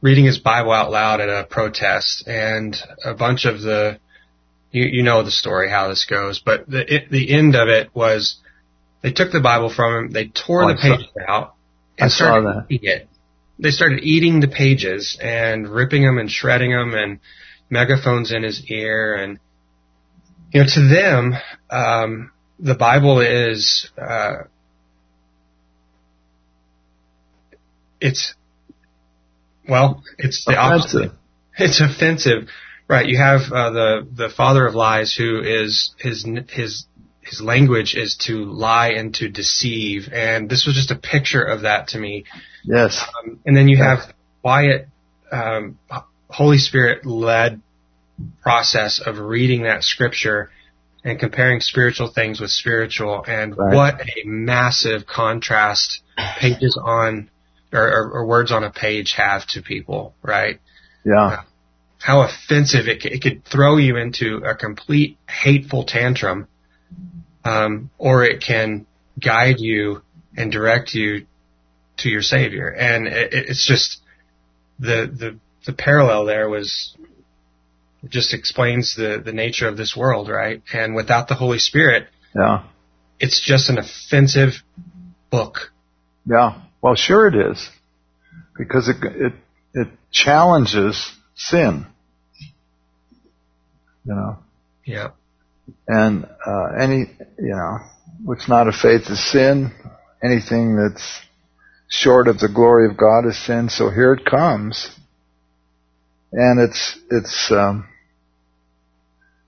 reading 0.00 0.24
his 0.24 0.38
Bible 0.38 0.72
out 0.72 0.90
loud 0.90 1.20
at 1.20 1.28
a 1.28 1.44
protest, 1.44 2.26
and 2.28 2.76
a 3.04 3.14
bunch 3.14 3.44
of 3.44 3.60
the 3.62 3.98
you, 4.70 4.84
you 4.84 5.02
know 5.02 5.24
the 5.24 5.30
story 5.30 5.68
how 5.68 5.88
this 5.88 6.04
goes, 6.04 6.38
but 6.38 6.68
the 6.68 6.94
it, 6.94 7.10
the 7.10 7.32
end 7.32 7.56
of 7.56 7.68
it 7.68 7.90
was 7.94 8.36
they 9.02 9.12
took 9.12 9.32
the 9.32 9.40
Bible 9.40 9.72
from 9.74 10.04
him, 10.06 10.12
they 10.12 10.26
tore 10.28 10.64
oh, 10.64 10.68
the 10.68 10.76
pages 10.80 11.08
out, 11.26 11.54
and 11.98 12.12
started 12.12 12.66
eating 12.68 12.88
it. 12.88 13.08
They 13.58 13.70
started 13.70 14.00
eating 14.04 14.40
the 14.40 14.48
pages 14.48 15.18
and 15.20 15.66
ripping 15.68 16.02
them 16.02 16.18
and 16.18 16.30
shredding 16.30 16.70
them, 16.70 16.94
and 16.94 17.20
megaphones 17.70 18.32
in 18.32 18.42
his 18.42 18.62
ear, 18.70 19.14
and 19.14 19.38
you 20.52 20.60
know 20.60 20.66
to 20.74 20.88
them 20.88 21.34
um, 21.70 22.32
the 22.58 22.74
Bible 22.74 23.20
is. 23.20 23.90
Uh, 24.00 24.44
it's 28.00 28.34
well, 29.68 30.02
it's 30.18 30.44
the 30.44 30.52
offensive. 30.52 31.00
opposite. 31.00 31.12
It's 31.58 31.80
offensive, 31.80 32.48
right? 32.88 33.06
You 33.06 33.16
have 33.18 33.40
uh, 33.50 33.70
the 33.70 34.08
the 34.14 34.28
father 34.28 34.66
of 34.66 34.74
lies, 34.74 35.14
who 35.14 35.40
is 35.40 35.94
his 35.98 36.26
his 36.50 36.86
his 37.22 37.40
language 37.40 37.94
is 37.96 38.16
to 38.26 38.44
lie 38.44 38.90
and 38.90 39.14
to 39.14 39.28
deceive, 39.28 40.08
and 40.12 40.48
this 40.48 40.66
was 40.66 40.76
just 40.76 40.90
a 40.90 40.96
picture 40.96 41.42
of 41.42 41.62
that 41.62 41.88
to 41.88 41.98
me. 41.98 42.24
Yes. 42.64 43.02
Um, 43.24 43.40
and 43.44 43.56
then 43.56 43.68
you 43.68 43.78
have 43.78 44.12
quiet, 44.42 44.88
um, 45.32 45.78
Holy 46.28 46.58
Spirit 46.58 47.06
led 47.06 47.60
process 48.42 49.00
of 49.04 49.18
reading 49.18 49.62
that 49.62 49.82
scripture 49.82 50.50
and 51.04 51.20
comparing 51.20 51.60
spiritual 51.60 52.08
things 52.08 52.40
with 52.40 52.50
spiritual, 52.50 53.24
and 53.26 53.56
right. 53.56 53.74
what 53.74 54.00
a 54.00 54.26
massive 54.26 55.06
contrast 55.06 56.00
pages 56.38 56.78
on 56.82 57.30
or, 57.72 57.80
or, 57.80 58.10
or, 58.10 58.26
words 58.26 58.50
on 58.50 58.64
a 58.64 58.70
page 58.70 59.12
have 59.16 59.46
to 59.46 59.62
people, 59.62 60.14
right? 60.22 60.60
Yeah. 61.04 61.42
How 61.98 62.22
offensive 62.22 62.88
it, 62.88 63.04
it 63.04 63.22
could 63.22 63.44
throw 63.44 63.76
you 63.76 63.96
into 63.96 64.38
a 64.44 64.54
complete 64.54 65.18
hateful 65.28 65.84
tantrum, 65.84 66.48
um, 67.44 67.90
or 67.98 68.24
it 68.24 68.42
can 68.42 68.86
guide 69.20 69.56
you 69.58 70.02
and 70.36 70.50
direct 70.50 70.94
you 70.94 71.26
to 71.98 72.08
your 72.08 72.22
Savior. 72.22 72.68
And 72.68 73.06
it, 73.06 73.32
it's 73.32 73.66
just 73.66 74.00
the 74.78 75.10
the 75.12 75.38
the 75.66 75.72
parallel 75.72 76.24
there 76.24 76.48
was 76.48 76.96
just 78.08 78.32
explains 78.32 78.94
the 78.94 79.20
the 79.22 79.32
nature 79.32 79.68
of 79.68 79.76
this 79.76 79.96
world, 79.96 80.28
right? 80.28 80.62
And 80.72 80.94
without 80.94 81.28
the 81.28 81.34
Holy 81.34 81.58
Spirit, 81.58 82.06
yeah, 82.34 82.64
it's 83.18 83.44
just 83.44 83.68
an 83.68 83.78
offensive 83.78 84.52
book. 85.30 85.72
Yeah. 86.24 86.62
Well, 86.80 86.94
sure 86.94 87.26
it 87.26 87.34
is, 87.34 87.68
because 88.56 88.88
it 88.88 88.96
it 89.02 89.32
it 89.74 89.88
challenges 90.12 91.12
sin. 91.34 91.86
You 94.04 94.14
know. 94.14 94.38
Yeah. 94.84 95.08
And 95.88 96.26
uh, 96.46 96.66
any 96.78 97.10
you 97.38 97.54
know, 97.56 97.78
what's 98.24 98.48
not 98.48 98.68
a 98.68 98.72
faith 98.72 99.10
is 99.10 99.32
sin. 99.32 99.72
Anything 100.22 100.76
that's 100.76 101.20
short 101.88 102.28
of 102.28 102.38
the 102.38 102.48
glory 102.48 102.88
of 102.88 102.96
God 102.96 103.26
is 103.26 103.44
sin, 103.44 103.68
so 103.68 103.90
here 103.90 104.12
it 104.12 104.24
comes. 104.24 104.96
And 106.32 106.60
it's, 106.60 106.98
it's, 107.10 107.50
um, 107.52 107.88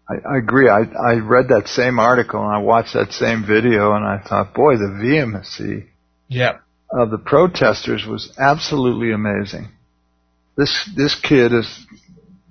I, 0.08 0.14
I 0.34 0.38
agree. 0.38 0.68
I, 0.68 0.80
I 0.82 1.14
read 1.16 1.48
that 1.48 1.68
same 1.68 1.98
article 1.98 2.40
and 2.40 2.50
I 2.54 2.58
watched 2.58 2.94
that 2.94 3.12
same 3.12 3.44
video 3.46 3.92
and 3.92 4.04
I 4.04 4.18
thought, 4.26 4.54
boy, 4.54 4.76
the 4.76 4.98
vehemency 5.00 5.86
Yeah. 6.28 6.58
of 6.90 7.10
the 7.10 7.18
protesters 7.18 8.06
was 8.06 8.32
absolutely 8.38 9.12
amazing. 9.12 9.68
This, 10.56 10.88
this 10.96 11.14
kid 11.20 11.52
is 11.52 11.86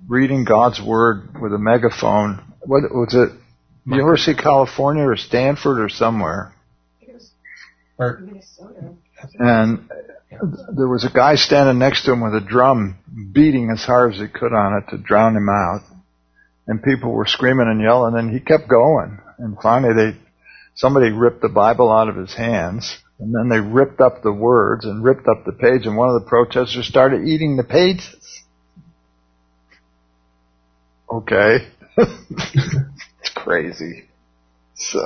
reading 0.06 0.44
God's 0.44 0.80
word 0.80 1.40
with 1.40 1.52
a 1.52 1.58
megaphone. 1.58 2.42
What 2.60 2.82
was 2.92 3.14
it? 3.14 3.36
University 3.86 4.32
of 4.32 4.38
California 4.38 5.04
or 5.04 5.16
Stanford 5.16 5.80
or 5.80 5.88
somewhere. 5.88 6.54
Or 7.98 8.18
Minnesota. 8.22 8.94
And 9.38 9.90
there 10.30 10.88
was 10.88 11.04
a 11.04 11.14
guy 11.14 11.36
standing 11.36 11.78
next 11.78 12.04
to 12.04 12.12
him 12.12 12.20
with 12.20 12.34
a 12.34 12.46
drum 12.46 12.98
beating 13.32 13.70
as 13.70 13.82
hard 13.82 14.14
as 14.14 14.20
he 14.20 14.28
could 14.28 14.52
on 14.52 14.82
it 14.82 14.90
to 14.90 14.98
drown 14.98 15.36
him 15.36 15.48
out. 15.48 15.80
And 16.66 16.82
people 16.82 17.12
were 17.12 17.26
screaming 17.26 17.68
and 17.68 17.80
yelling 17.80 18.14
and 18.16 18.30
he 18.30 18.40
kept 18.40 18.68
going. 18.68 19.20
And 19.38 19.56
finally 19.62 19.94
they, 19.94 20.18
somebody 20.74 21.10
ripped 21.10 21.40
the 21.40 21.48
Bible 21.48 21.90
out 21.90 22.08
of 22.08 22.16
his 22.16 22.34
hands 22.34 22.98
and 23.18 23.34
then 23.34 23.48
they 23.48 23.60
ripped 23.60 24.00
up 24.00 24.22
the 24.22 24.32
words 24.32 24.84
and 24.84 25.02
ripped 25.02 25.26
up 25.26 25.44
the 25.44 25.52
page 25.52 25.86
and 25.86 25.96
one 25.96 26.10
of 26.10 26.22
the 26.22 26.28
protesters 26.28 26.86
started 26.86 27.26
eating 27.26 27.56
the 27.56 27.64
pages. 27.64 28.42
Okay. 31.10 31.68
it's 31.96 33.30
crazy. 33.34 34.04
So, 34.74 35.00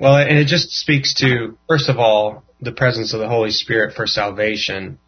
Well, 0.00 0.16
and 0.16 0.36
it 0.36 0.46
just 0.46 0.70
speaks 0.70 1.14
to, 1.14 1.56
first 1.68 1.88
of 1.88 1.98
all, 1.98 2.42
the 2.60 2.72
presence 2.72 3.12
of 3.14 3.20
the 3.20 3.28
Holy 3.28 3.50
Spirit 3.50 3.94
for 3.94 4.06
salvation. 4.06 4.98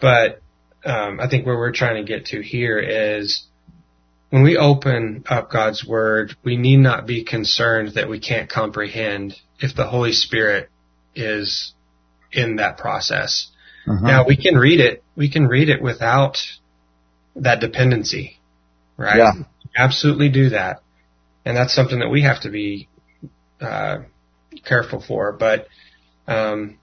But 0.00 0.40
um, 0.84 1.20
I 1.20 1.28
think 1.28 1.46
where 1.46 1.56
we're 1.56 1.72
trying 1.72 2.04
to 2.04 2.10
get 2.10 2.26
to 2.26 2.42
here 2.42 2.78
is 2.78 3.46
when 4.30 4.42
we 4.42 4.56
open 4.56 5.24
up 5.28 5.50
God's 5.50 5.84
Word, 5.86 6.34
we 6.42 6.56
need 6.56 6.78
not 6.78 7.06
be 7.06 7.24
concerned 7.24 7.92
that 7.96 8.08
we 8.08 8.18
can't 8.18 8.48
comprehend 8.48 9.36
if 9.60 9.76
the 9.76 9.86
Holy 9.86 10.12
Spirit 10.12 10.70
is 11.14 11.74
in 12.32 12.56
that 12.56 12.78
process. 12.78 13.50
uh-huh. 13.86 14.06
Now 14.06 14.24
we 14.26 14.36
can 14.36 14.56
read 14.56 14.80
it. 14.80 15.04
We 15.16 15.30
can 15.30 15.46
read 15.46 15.68
it 15.68 15.82
without 15.82 16.38
that 17.36 17.60
dependency, 17.60 18.38
right? 18.96 19.18
Yeah. 19.18 19.32
Absolutely 19.76 20.28
do 20.28 20.50
that, 20.50 20.82
and 21.44 21.56
that's 21.56 21.74
something 21.74 22.00
that 22.00 22.10
we 22.10 22.22
have 22.22 22.42
to 22.42 22.50
be 22.50 22.88
uh, 23.60 23.98
careful 24.64 25.00
for. 25.00 25.32
But 25.32 25.66
um, 26.26 26.78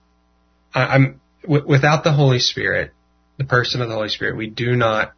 I'm 0.74 1.20
w- 1.42 1.66
without 1.66 2.04
the 2.04 2.12
Holy 2.12 2.38
Spirit, 2.38 2.92
the 3.38 3.44
person 3.44 3.80
of 3.80 3.88
the 3.88 3.94
Holy 3.94 4.08
Spirit, 4.08 4.36
we 4.36 4.48
do 4.48 4.76
not. 4.76 5.12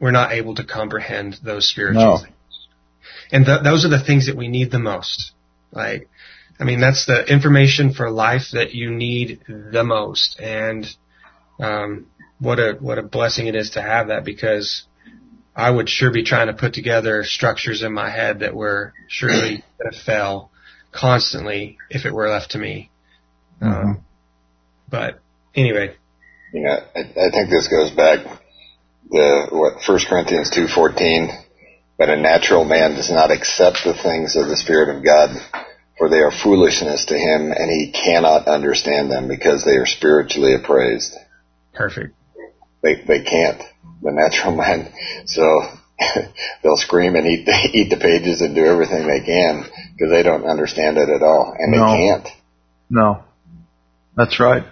We're 0.00 0.12
not 0.12 0.32
able 0.32 0.54
to 0.54 0.64
comprehend 0.64 1.38
those 1.42 1.68
spiritual 1.68 2.02
No. 2.04 2.16
things, 2.18 2.68
and 3.32 3.44
th- 3.46 3.62
those 3.64 3.84
are 3.84 3.88
the 3.88 3.98
things 4.02 4.26
that 4.26 4.36
we 4.36 4.46
need 4.48 4.70
the 4.70 4.78
most. 4.78 5.32
Like, 5.72 6.08
I 6.60 6.64
mean, 6.64 6.80
that's 6.80 7.04
the 7.06 7.24
information 7.24 7.92
for 7.92 8.08
life 8.10 8.50
that 8.52 8.74
you 8.74 8.90
need 8.90 9.40
the 9.48 9.82
most, 9.82 10.38
and 10.40 10.86
um, 11.60 12.06
what 12.38 12.60
a 12.60 12.76
what 12.78 12.98
a 12.98 13.02
blessing 13.02 13.48
it 13.48 13.56
is 13.56 13.70
to 13.70 13.82
have 13.82 14.08
that 14.08 14.24
because 14.24 14.84
I 15.56 15.68
would 15.68 15.88
sure 15.88 16.12
be 16.12 16.22
trying 16.22 16.46
to 16.46 16.52
put 16.52 16.72
together 16.74 17.24
structures 17.24 17.82
in 17.82 17.92
my 17.92 18.08
head 18.10 18.40
that 18.40 18.54
were 18.54 18.92
surely 19.08 19.64
going 19.80 19.92
to 19.92 19.98
fail 19.98 20.52
constantly 20.92 21.76
if 21.90 22.06
it 22.06 22.14
were 22.14 22.28
left 22.30 22.52
to 22.52 22.58
me. 22.58 22.90
Um, 23.60 24.04
but 24.90 25.20
anyway, 25.54 25.94
You 26.52 26.62
know, 26.62 26.78
I, 26.96 27.00
I 27.00 27.30
think 27.30 27.50
this 27.50 27.68
goes 27.68 27.90
back 27.90 28.20
the 29.10 29.48
what 29.50 29.82
First 29.82 30.08
Corinthians 30.08 30.50
two 30.50 30.66
fourteen. 30.68 31.30
But 31.98 32.10
a 32.10 32.16
natural 32.16 32.64
man 32.64 32.94
does 32.94 33.10
not 33.10 33.32
accept 33.32 33.78
the 33.84 33.92
things 33.92 34.36
of 34.36 34.46
the 34.46 34.56
Spirit 34.56 34.96
of 34.96 35.02
God, 35.04 35.30
for 35.98 36.08
they 36.08 36.20
are 36.20 36.30
foolishness 36.30 37.06
to 37.06 37.18
him, 37.18 37.50
and 37.50 37.68
he 37.68 37.90
cannot 37.90 38.46
understand 38.46 39.10
them 39.10 39.26
because 39.26 39.64
they 39.64 39.72
are 39.76 39.84
spiritually 39.86 40.54
appraised. 40.54 41.16
perfect. 41.74 42.14
They 42.82 43.02
they 43.04 43.22
can't. 43.24 43.60
The 44.00 44.12
natural 44.12 44.54
man. 44.62 44.92
So 45.26 45.42
they'll 46.62 46.76
scream 46.76 47.16
and 47.16 47.26
eat 47.26 47.46
the, 47.46 47.70
eat 47.74 47.90
the 47.90 47.96
pages 47.96 48.40
and 48.42 48.54
do 48.54 48.64
everything 48.64 49.08
they 49.08 49.20
can 49.26 49.64
because 49.94 50.12
they 50.12 50.22
don't 50.22 50.44
understand 50.46 50.98
it 50.98 51.08
at 51.08 51.22
all, 51.24 51.52
and 51.58 51.72
No. 51.72 51.78
they 51.90 51.96
can't. 51.98 52.28
No, 52.90 53.24
that's 54.16 54.38
right. 54.38 54.62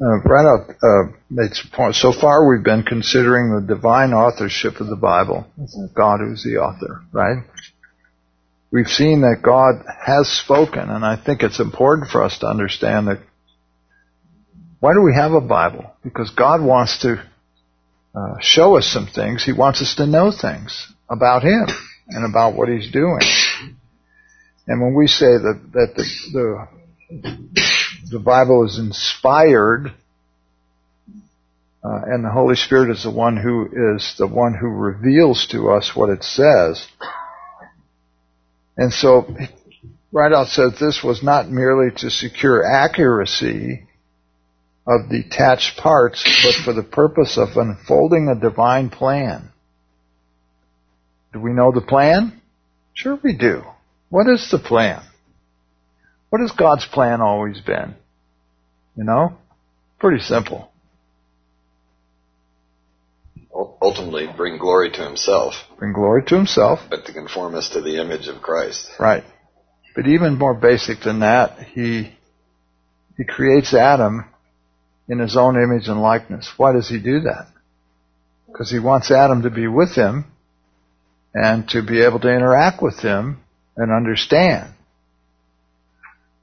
Uh, 0.00 0.32
out, 0.32 0.70
uh, 0.80 1.12
makes 1.28 1.64
a 1.64 1.76
point. 1.76 1.96
So 1.96 2.12
far, 2.12 2.48
we've 2.48 2.64
been 2.64 2.84
considering 2.84 3.52
the 3.52 3.74
divine 3.74 4.12
authorship 4.12 4.80
of 4.80 4.86
the 4.86 4.96
Bible. 4.96 5.44
God 5.92 6.20
who's 6.20 6.44
the 6.44 6.58
author, 6.58 7.02
right? 7.10 7.42
We've 8.70 8.86
seen 8.86 9.22
that 9.22 9.38
God 9.42 9.84
has 10.06 10.28
spoken, 10.28 10.88
and 10.88 11.04
I 11.04 11.16
think 11.16 11.42
it's 11.42 11.58
important 11.58 12.10
for 12.10 12.22
us 12.22 12.38
to 12.40 12.46
understand 12.46 13.08
that. 13.08 13.18
Why 14.78 14.92
do 14.92 15.02
we 15.02 15.14
have 15.14 15.32
a 15.32 15.40
Bible? 15.40 15.90
Because 16.04 16.30
God 16.30 16.62
wants 16.62 17.00
to 17.02 17.20
uh, 18.14 18.36
show 18.40 18.76
us 18.76 18.86
some 18.86 19.08
things. 19.12 19.42
He 19.42 19.52
wants 19.52 19.82
us 19.82 19.96
to 19.96 20.06
know 20.06 20.30
things 20.30 20.92
about 21.10 21.42
Him 21.42 21.66
and 22.06 22.24
about 22.24 22.54
what 22.54 22.68
He's 22.68 22.92
doing. 22.92 23.22
And 24.68 24.80
when 24.80 24.94
we 24.94 25.08
say 25.08 25.26
that 25.26 25.60
that 25.72 25.94
the, 25.96 26.68
the 27.10 27.67
the 28.10 28.18
Bible 28.18 28.64
is 28.64 28.78
inspired, 28.78 29.92
uh, 31.84 32.00
and 32.06 32.24
the 32.24 32.30
Holy 32.30 32.56
Spirit 32.56 32.90
is 32.90 33.02
the 33.02 33.10
one 33.10 33.36
who 33.36 33.96
is 33.96 34.14
the 34.18 34.26
one 34.26 34.54
who 34.54 34.68
reveals 34.68 35.46
to 35.48 35.70
us 35.70 35.94
what 35.94 36.10
it 36.10 36.24
says. 36.24 36.86
And 38.76 38.92
so, 38.92 39.26
Ridout 40.12 40.48
says 40.48 40.78
this 40.78 41.02
was 41.02 41.22
not 41.22 41.50
merely 41.50 41.90
to 41.98 42.10
secure 42.10 42.64
accuracy 42.64 43.86
of 44.86 45.10
detached 45.10 45.78
parts, 45.78 46.24
but 46.42 46.64
for 46.64 46.72
the 46.72 46.82
purpose 46.82 47.36
of 47.36 47.56
unfolding 47.56 48.28
a 48.28 48.40
divine 48.40 48.88
plan. 48.88 49.50
Do 51.32 51.40
we 51.40 51.52
know 51.52 51.72
the 51.72 51.82
plan? 51.82 52.40
Sure 52.94 53.18
we 53.22 53.36
do. 53.36 53.62
What 54.08 54.28
is 54.28 54.50
the 54.50 54.58
plan? 54.58 55.02
What 56.30 56.40
has 56.40 56.52
God's 56.52 56.86
plan 56.86 57.20
always 57.20 57.60
been? 57.60 57.94
You 58.96 59.04
know? 59.04 59.36
Pretty 59.98 60.22
simple. 60.22 60.70
Ultimately, 63.80 64.26
bring 64.36 64.58
glory 64.58 64.90
to 64.90 65.02
Himself, 65.04 65.54
Bring 65.78 65.92
glory 65.92 66.22
to 66.26 66.36
himself. 66.36 66.80
but 66.90 67.06
to 67.06 67.12
conform 67.12 67.54
us 67.54 67.70
to 67.70 67.80
the 67.80 68.00
image 68.00 68.28
of 68.28 68.42
Christ. 68.42 68.88
Right. 69.00 69.24
But 69.96 70.06
even 70.06 70.38
more 70.38 70.54
basic 70.54 71.00
than 71.00 71.20
that, 71.20 71.58
he 71.74 72.12
he 73.16 73.24
creates 73.24 73.74
Adam 73.74 74.26
in 75.08 75.18
his 75.18 75.36
own 75.36 75.56
image 75.60 75.88
and 75.88 76.00
likeness. 76.00 76.52
Why 76.56 76.72
does 76.72 76.88
he 76.88 76.98
do 77.00 77.20
that? 77.20 77.46
Because 78.46 78.70
he 78.70 78.78
wants 78.78 79.10
Adam 79.10 79.42
to 79.42 79.50
be 79.50 79.66
with 79.66 79.94
him 79.94 80.26
and 81.34 81.68
to 81.70 81.82
be 81.82 82.02
able 82.02 82.20
to 82.20 82.32
interact 82.32 82.80
with 82.82 83.00
him 83.00 83.40
and 83.76 83.90
understand. 83.90 84.72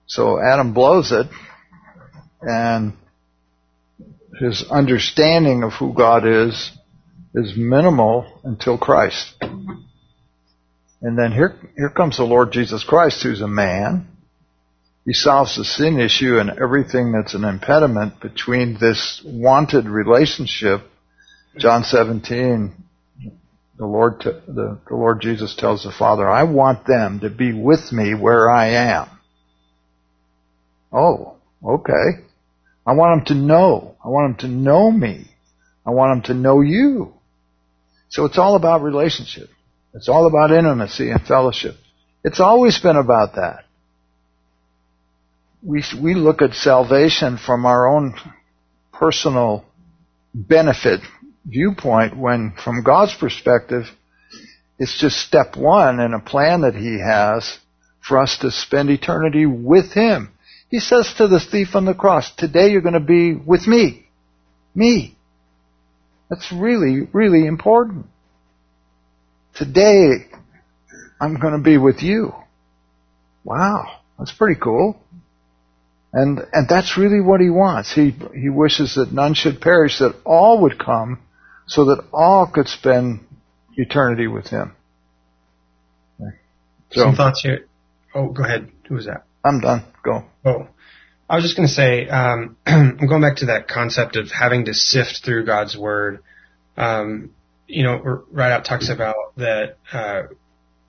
So 0.08 0.40
Adam 0.40 0.74
blows 0.74 1.12
it 1.12 1.28
and 2.42 2.94
his 4.40 4.66
understanding 4.70 5.64
of 5.64 5.74
who 5.74 5.94
God 5.94 6.28
is 6.28 6.72
is 7.34 7.54
minimal 7.56 8.42
until 8.44 8.78
Christ. 8.78 9.36
And 9.42 11.18
then 11.18 11.32
here, 11.32 11.56
here 11.76 11.90
comes 11.90 12.18
the 12.18 12.24
Lord 12.24 12.52
Jesus 12.52 12.84
Christ, 12.84 13.24
who's 13.24 13.42
a 13.42 13.48
man. 13.48 14.08
He 15.06 15.14
solves 15.14 15.56
the 15.56 15.66
sin 15.66 16.00
issue 16.00 16.40
and 16.40 16.50
everything 16.50 17.12
that's 17.12 17.36
an 17.36 17.44
impediment 17.44 18.20
between 18.20 18.78
this 18.80 19.22
wanted 19.24 19.86
relationship. 19.86 20.82
John 21.58 21.84
17, 21.84 22.74
the 23.78 23.86
Lord, 23.86 24.20
the, 24.20 24.80
the 24.88 24.96
Lord 24.96 25.22
Jesus 25.22 25.56
tells 25.56 25.84
the 25.84 25.92
Father, 25.92 26.28
I 26.28 26.44
want 26.44 26.88
them 26.88 27.20
to 27.20 27.30
be 27.30 27.54
with 27.54 27.92
me 27.92 28.16
where 28.16 28.50
I 28.50 28.70
am. 28.70 29.15
Oh, 30.96 31.36
okay. 31.64 32.24
I 32.88 32.94
want 32.94 33.26
them 33.26 33.38
to 33.38 33.46
know. 33.46 33.96
I 34.04 34.08
want 34.08 34.40
them 34.40 34.50
to 34.50 34.56
know 34.56 34.90
me. 34.90 35.26
I 35.86 35.92
want 35.92 36.24
them 36.24 36.36
to 36.36 36.42
know 36.42 36.62
you. 36.62 37.14
So 38.10 38.26
it's 38.26 38.38
all 38.38 38.56
about 38.56 38.82
relationship. 38.82 39.50
It's 39.94 40.08
all 40.08 40.26
about 40.26 40.52
intimacy 40.52 41.10
and 41.12 41.22
fellowship. 41.22 41.76
It's 42.24 42.40
always 42.40 42.80
been 42.80 42.96
about 42.96 43.36
that. 43.36 43.66
We, 45.62 45.84
we 46.02 46.14
look 46.14 46.42
at 46.42 46.54
salvation 46.54 47.38
from 47.38 47.66
our 47.66 47.88
own 47.88 48.16
personal 48.94 49.66
benefit 50.34 51.02
viewpoint 51.46 52.18
when 52.18 52.54
from 52.64 52.84
God's 52.84 53.16
perspective, 53.16 53.86
it's 54.80 55.00
just 55.00 55.18
step 55.18 55.56
one 55.56 56.00
in 56.00 56.14
a 56.14 56.20
plan 56.20 56.62
that 56.62 56.76
He 56.76 57.00
has 57.00 57.58
for 58.08 58.20
us 58.20 58.38
to 58.40 58.52
spend 58.52 58.90
eternity 58.90 59.46
with 59.46 59.92
Him. 59.94 60.35
He 60.70 60.80
says 60.80 61.14
to 61.18 61.28
the 61.28 61.40
thief 61.40 61.76
on 61.76 61.86
the 61.86 61.94
cross, 61.94 62.34
today 62.36 62.70
you're 62.70 62.82
going 62.82 62.94
to 62.94 63.00
be 63.00 63.34
with 63.34 63.68
me. 63.68 64.08
Me. 64.74 65.18
That's 66.30 66.52
really, 66.52 67.08
really 67.14 67.46
important. 67.46 68.08
Today, 69.56 70.28
I'm 71.22 71.40
going 71.40 71.54
to 71.54 71.64
be 71.64 71.78
with 71.78 72.02
you. 72.02 72.34
Wow. 73.44 74.00
That's 74.18 74.34
pretty 74.34 74.60
cool. 74.60 75.00
And, 76.12 76.40
and 76.52 76.68
that's 76.68 76.98
really 76.98 77.22
what 77.22 77.42
he 77.42 77.50
wants. 77.50 77.94
He, 77.94 78.16
he 78.34 78.50
wishes 78.50 78.96
that 78.96 79.12
none 79.12 79.34
should 79.34 79.62
perish, 79.62 80.00
that 80.00 80.16
all 80.26 80.62
would 80.62 80.80
come 80.80 81.20
so 81.68 81.86
that 81.86 82.04
all 82.12 82.50
could 82.52 82.68
spend 82.68 83.26
eternity 83.76 84.28
with 84.28 84.48
him. 84.48 84.74
So, 86.92 87.02
Some 87.02 87.16
thoughts 87.16 87.42
here. 87.42 87.66
Oh, 88.14 88.30
go 88.30 88.44
ahead. 88.44 88.72
Who 88.88 88.96
was 88.96 89.06
that? 89.06 89.26
I'm 89.46 89.60
done. 89.60 89.86
Go. 90.04 90.26
Oh, 90.44 90.68
I 91.30 91.36
was 91.36 91.44
just 91.44 91.56
going 91.56 91.68
to 91.68 91.74
say, 91.74 92.08
um, 92.10 92.58
I'm 92.66 93.08
going 93.08 93.22
back 93.22 93.38
to 93.38 93.48
that 93.48 93.68
concept 93.68 94.16
of 94.16 94.32
having 94.32 94.66
to 94.66 94.74
sift 94.74 95.22
through 95.24 95.46
God's 95.46 95.78
word. 95.78 96.24
Um, 96.76 97.32
you 97.68 97.84
know, 97.84 98.24
Ridout 98.34 98.64
talks 98.64 98.90
about 98.90 99.16
that 99.38 99.78
uh, 99.94 100.24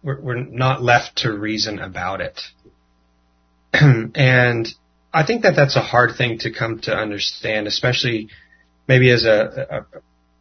we're, 0.03 0.21
we're 0.21 0.43
not 0.43 0.83
left 0.83 1.19
to 1.19 1.33
reason 1.33 1.79
about 1.79 2.21
it, 2.21 2.41
and 3.73 4.69
I 5.13 5.25
think 5.25 5.43
that 5.43 5.55
that's 5.55 5.77
a 5.77 5.81
hard 5.81 6.17
thing 6.17 6.39
to 6.41 6.53
come 6.53 6.81
to 6.81 6.95
understand, 6.95 7.67
especially 7.67 8.29
maybe 8.89 9.11
as 9.11 9.25
a, 9.25 9.67
a, 9.71 10.01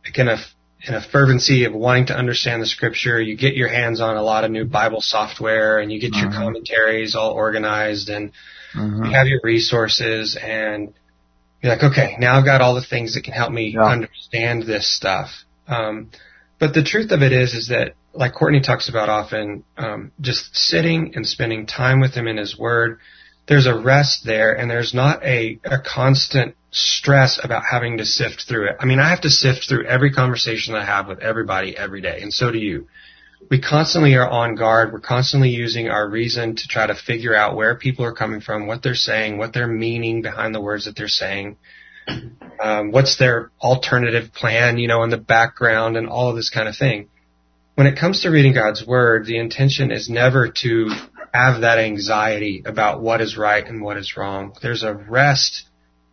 a 0.10 0.12
kind 0.12 0.30
of 0.30 0.39
in 0.87 0.93
a 0.93 1.01
fervency 1.01 1.65
of 1.65 1.73
wanting 1.73 2.07
to 2.07 2.15
understand 2.15 2.61
the 2.61 2.67
scripture, 2.67 3.19
you 3.19 3.35
get 3.35 3.55
your 3.55 3.69
hands 3.69 4.01
on 4.01 4.17
a 4.17 4.21
lot 4.21 4.43
of 4.43 4.51
new 4.51 4.65
Bible 4.65 5.01
software 5.01 5.79
and 5.79 5.91
you 5.91 5.99
get 5.99 6.13
your 6.13 6.27
uh-huh. 6.27 6.43
commentaries 6.43 7.15
all 7.15 7.31
organized 7.31 8.09
and 8.09 8.31
uh-huh. 8.75 9.05
you 9.05 9.11
have 9.11 9.27
your 9.27 9.39
resources 9.43 10.37
and 10.41 10.93
you're 11.61 11.73
like, 11.73 11.83
okay, 11.83 12.15
now 12.19 12.37
I've 12.37 12.45
got 12.45 12.61
all 12.61 12.75
the 12.75 12.83
things 12.83 13.15
that 13.15 13.23
can 13.23 13.33
help 13.33 13.51
me 13.51 13.73
yeah. 13.73 13.83
understand 13.83 14.63
this 14.63 14.93
stuff. 14.93 15.29
Um, 15.67 16.11
but 16.59 16.73
the 16.73 16.83
truth 16.83 17.11
of 17.11 17.21
it 17.23 17.31
is, 17.31 17.53
is 17.55 17.69
that 17.69 17.95
like 18.13 18.33
Courtney 18.33 18.61
talks 18.61 18.87
about 18.87 19.09
often, 19.09 19.63
um, 19.77 20.11
just 20.21 20.55
sitting 20.55 21.13
and 21.15 21.25
spending 21.25 21.65
time 21.65 21.99
with 21.99 22.13
him 22.13 22.27
in 22.27 22.37
his 22.37 22.57
word, 22.57 22.99
there's 23.47 23.67
a 23.67 23.77
rest 23.77 24.23
there 24.25 24.53
and 24.53 24.69
there's 24.69 24.93
not 24.93 25.23
a, 25.23 25.59
a 25.65 25.79
constant 25.79 26.55
stress 26.75 27.39
about 27.41 27.63
having 27.69 27.97
to 27.97 28.05
sift 28.05 28.45
through 28.47 28.67
it. 28.67 28.75
I 28.79 28.85
mean, 28.85 28.99
I 28.99 29.09
have 29.09 29.21
to 29.21 29.29
sift 29.29 29.67
through 29.67 29.85
every 29.85 30.11
conversation 30.11 30.75
I 30.75 30.85
have 30.85 31.07
with 31.07 31.19
everybody 31.19 31.75
every 31.75 32.01
day, 32.01 32.19
and 32.21 32.33
so 32.33 32.51
do 32.51 32.57
you. 32.57 32.88
We 33.49 33.61
constantly 33.61 34.15
are 34.15 34.27
on 34.27 34.55
guard. 34.55 34.91
We're 34.91 34.99
constantly 34.99 35.49
using 35.49 35.88
our 35.88 36.09
reason 36.09 36.55
to 36.55 36.67
try 36.67 36.88
to 36.88 36.95
figure 36.95 37.35
out 37.35 37.55
where 37.55 37.75
people 37.75 38.03
are 38.03 38.13
coming 38.13 38.41
from, 38.41 38.67
what 38.67 38.83
they're 38.83 38.95
saying, 38.95 39.38
what 39.38 39.53
they're 39.53 39.67
meaning 39.67 40.21
behind 40.21 40.53
the 40.53 40.61
words 40.61 40.85
that 40.85 40.95
they're 40.95 41.07
saying, 41.07 41.57
um, 42.61 42.91
what's 42.91 43.17
their 43.17 43.51
alternative 43.61 44.33
plan, 44.33 44.77
you 44.77 44.88
know, 44.88 45.03
in 45.03 45.11
the 45.11 45.17
background, 45.17 45.95
and 45.95 46.09
all 46.09 46.29
of 46.29 46.35
this 46.35 46.49
kind 46.49 46.67
of 46.67 46.75
thing. 46.75 47.09
When 47.75 47.88
it 47.88 47.97
comes 47.97 48.21
to 48.21 48.29
reading 48.29 48.53
God's 48.53 48.85
Word, 48.85 49.25
the 49.25 49.38
intention 49.38 49.91
is 49.91 50.09
never 50.09 50.49
to 50.63 50.89
have 51.33 51.61
that 51.61 51.77
anxiety 51.77 52.63
about 52.65 53.01
what 53.01 53.21
is 53.21 53.38
right 53.38 53.65
and 53.65 53.81
what 53.81 53.97
is 53.97 54.17
wrong. 54.17 54.55
There's 54.61 54.83
a 54.83 54.93
rest 54.93 55.69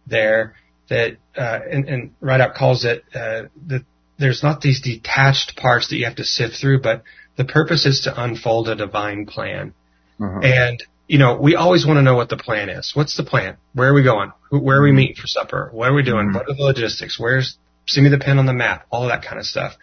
there 0.06 0.54
that 0.88 1.16
uh, 1.36 1.58
and, 1.70 1.88
and 1.88 2.20
Ridout 2.20 2.54
calls 2.54 2.84
it 2.84 3.04
uh, 3.14 3.44
that 3.66 3.84
there's 4.18 4.42
not 4.42 4.60
these 4.60 4.80
detached 4.80 5.56
parts 5.56 5.88
that 5.88 5.96
you 5.96 6.04
have 6.04 6.16
to 6.16 6.24
sift 6.24 6.56
through, 6.60 6.80
but 6.80 7.02
the 7.36 7.44
purpose 7.44 7.86
is 7.86 8.02
to 8.02 8.22
unfold 8.22 8.68
a 8.68 8.76
divine 8.76 9.26
plan. 9.26 9.74
Uh-huh. 10.20 10.40
And 10.40 10.82
you 11.08 11.18
know, 11.18 11.36
we 11.36 11.56
always 11.56 11.84
want 11.84 11.98
to 11.98 12.02
know 12.02 12.14
what 12.14 12.28
the 12.28 12.36
plan 12.36 12.68
is. 12.68 12.92
What's 12.94 13.16
the 13.16 13.24
plan? 13.24 13.56
Where 13.74 13.90
are 13.90 13.94
we 13.94 14.02
going? 14.02 14.32
Where 14.50 14.78
are 14.78 14.82
we 14.82 14.88
mm-hmm. 14.90 14.96
meeting 14.96 15.16
for 15.16 15.26
supper? 15.26 15.70
What 15.72 15.88
are 15.90 15.94
we 15.94 16.02
doing? 16.02 16.26
Mm-hmm. 16.26 16.36
What 16.36 16.48
are 16.48 16.54
the 16.54 16.62
logistics? 16.62 17.18
Where's 17.18 17.58
send 17.86 18.04
me 18.04 18.10
the 18.10 18.18
pen 18.18 18.38
on 18.38 18.46
the 18.46 18.54
map? 18.54 18.86
All 18.90 19.02
of 19.02 19.10
that 19.10 19.22
kind 19.22 19.38
of 19.38 19.46
stuff. 19.46 19.74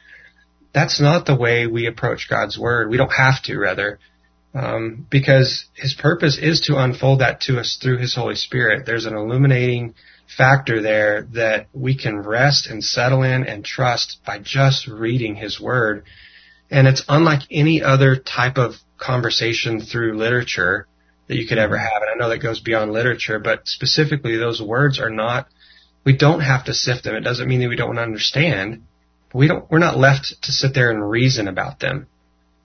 That's 0.74 1.02
not 1.02 1.26
the 1.26 1.36
way 1.36 1.68
we 1.68 1.88
approach 1.88 2.30
God's 2.30 2.58
word. 2.58 2.90
We 2.90 2.98
don't 2.98 3.12
have 3.12 3.42
to, 3.44 3.58
rather 3.58 4.00
um, 4.54 5.06
because 5.10 5.66
his 5.76 5.94
purpose 5.94 6.38
is 6.38 6.62
to 6.62 6.78
unfold 6.78 7.20
that 7.20 7.42
to 7.42 7.60
us 7.60 7.78
through 7.82 7.98
his 7.98 8.16
Holy 8.16 8.36
Spirit. 8.36 8.86
There's 8.86 9.06
an 9.06 9.16
illuminating 9.16 9.94
factor 10.38 10.82
there 10.82 11.24
that 11.34 11.68
we 11.74 11.96
can 11.96 12.20
rest 12.20 12.68
and 12.68 12.84
settle 12.84 13.24
in 13.24 13.46
and 13.46 13.64
trust 13.64 14.20
by 14.26 14.40
just 14.40 14.88
reading 14.88 15.36
his 15.36 15.60
word. 15.60 16.04
And 16.70 16.88
it's 16.88 17.04
unlike 17.08 17.42
any 17.52 17.82
other 17.82 18.16
type 18.16 18.58
of 18.58 18.76
conversation 18.98 19.82
through 19.82 20.18
literature 20.18 20.88
that 21.28 21.38
you 21.38 21.48
could 21.48 21.58
ever 21.58 21.78
have. 21.78 22.02
And 22.02 22.12
I 22.12 22.16
know 22.16 22.30
that 22.30 22.40
goes 22.40 22.60
beyond 22.60 22.92
literature, 22.92 23.40
but 23.40 23.68
specifically 23.68 24.38
those 24.38 24.62
words 24.62 25.00
are 25.00 25.10
not, 25.10 25.48
we 26.04 26.16
don't 26.16 26.42
have 26.42 26.66
to 26.66 26.74
sift 26.74 27.04
them. 27.04 27.16
It 27.16 27.22
doesn't 27.22 27.48
mean 27.48 27.62
that 27.62 27.70
we 27.70 27.76
don't 27.76 28.00
understand, 28.00 28.84
we 29.34 29.48
don't, 29.48 29.70
we're 29.70 29.80
not 29.80 29.98
left 29.98 30.36
to 30.44 30.52
sit 30.52 30.74
there 30.74 30.92
and 30.92 31.08
reason 31.08 31.48
about 31.48 31.80
them. 31.80 32.08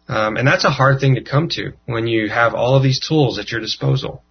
Um, 0.08 0.36
and 0.36 0.46
that's 0.46 0.64
a 0.64 0.70
hard 0.70 1.00
thing 1.00 1.14
to 1.14 1.22
come 1.22 1.48
to 1.50 1.72
when 1.86 2.06
you 2.06 2.28
have 2.28 2.54
all 2.54 2.76
of 2.76 2.82
these 2.82 3.00
tools 3.00 3.38
at 3.38 3.50
your 3.50 3.60
disposal. 3.60 4.22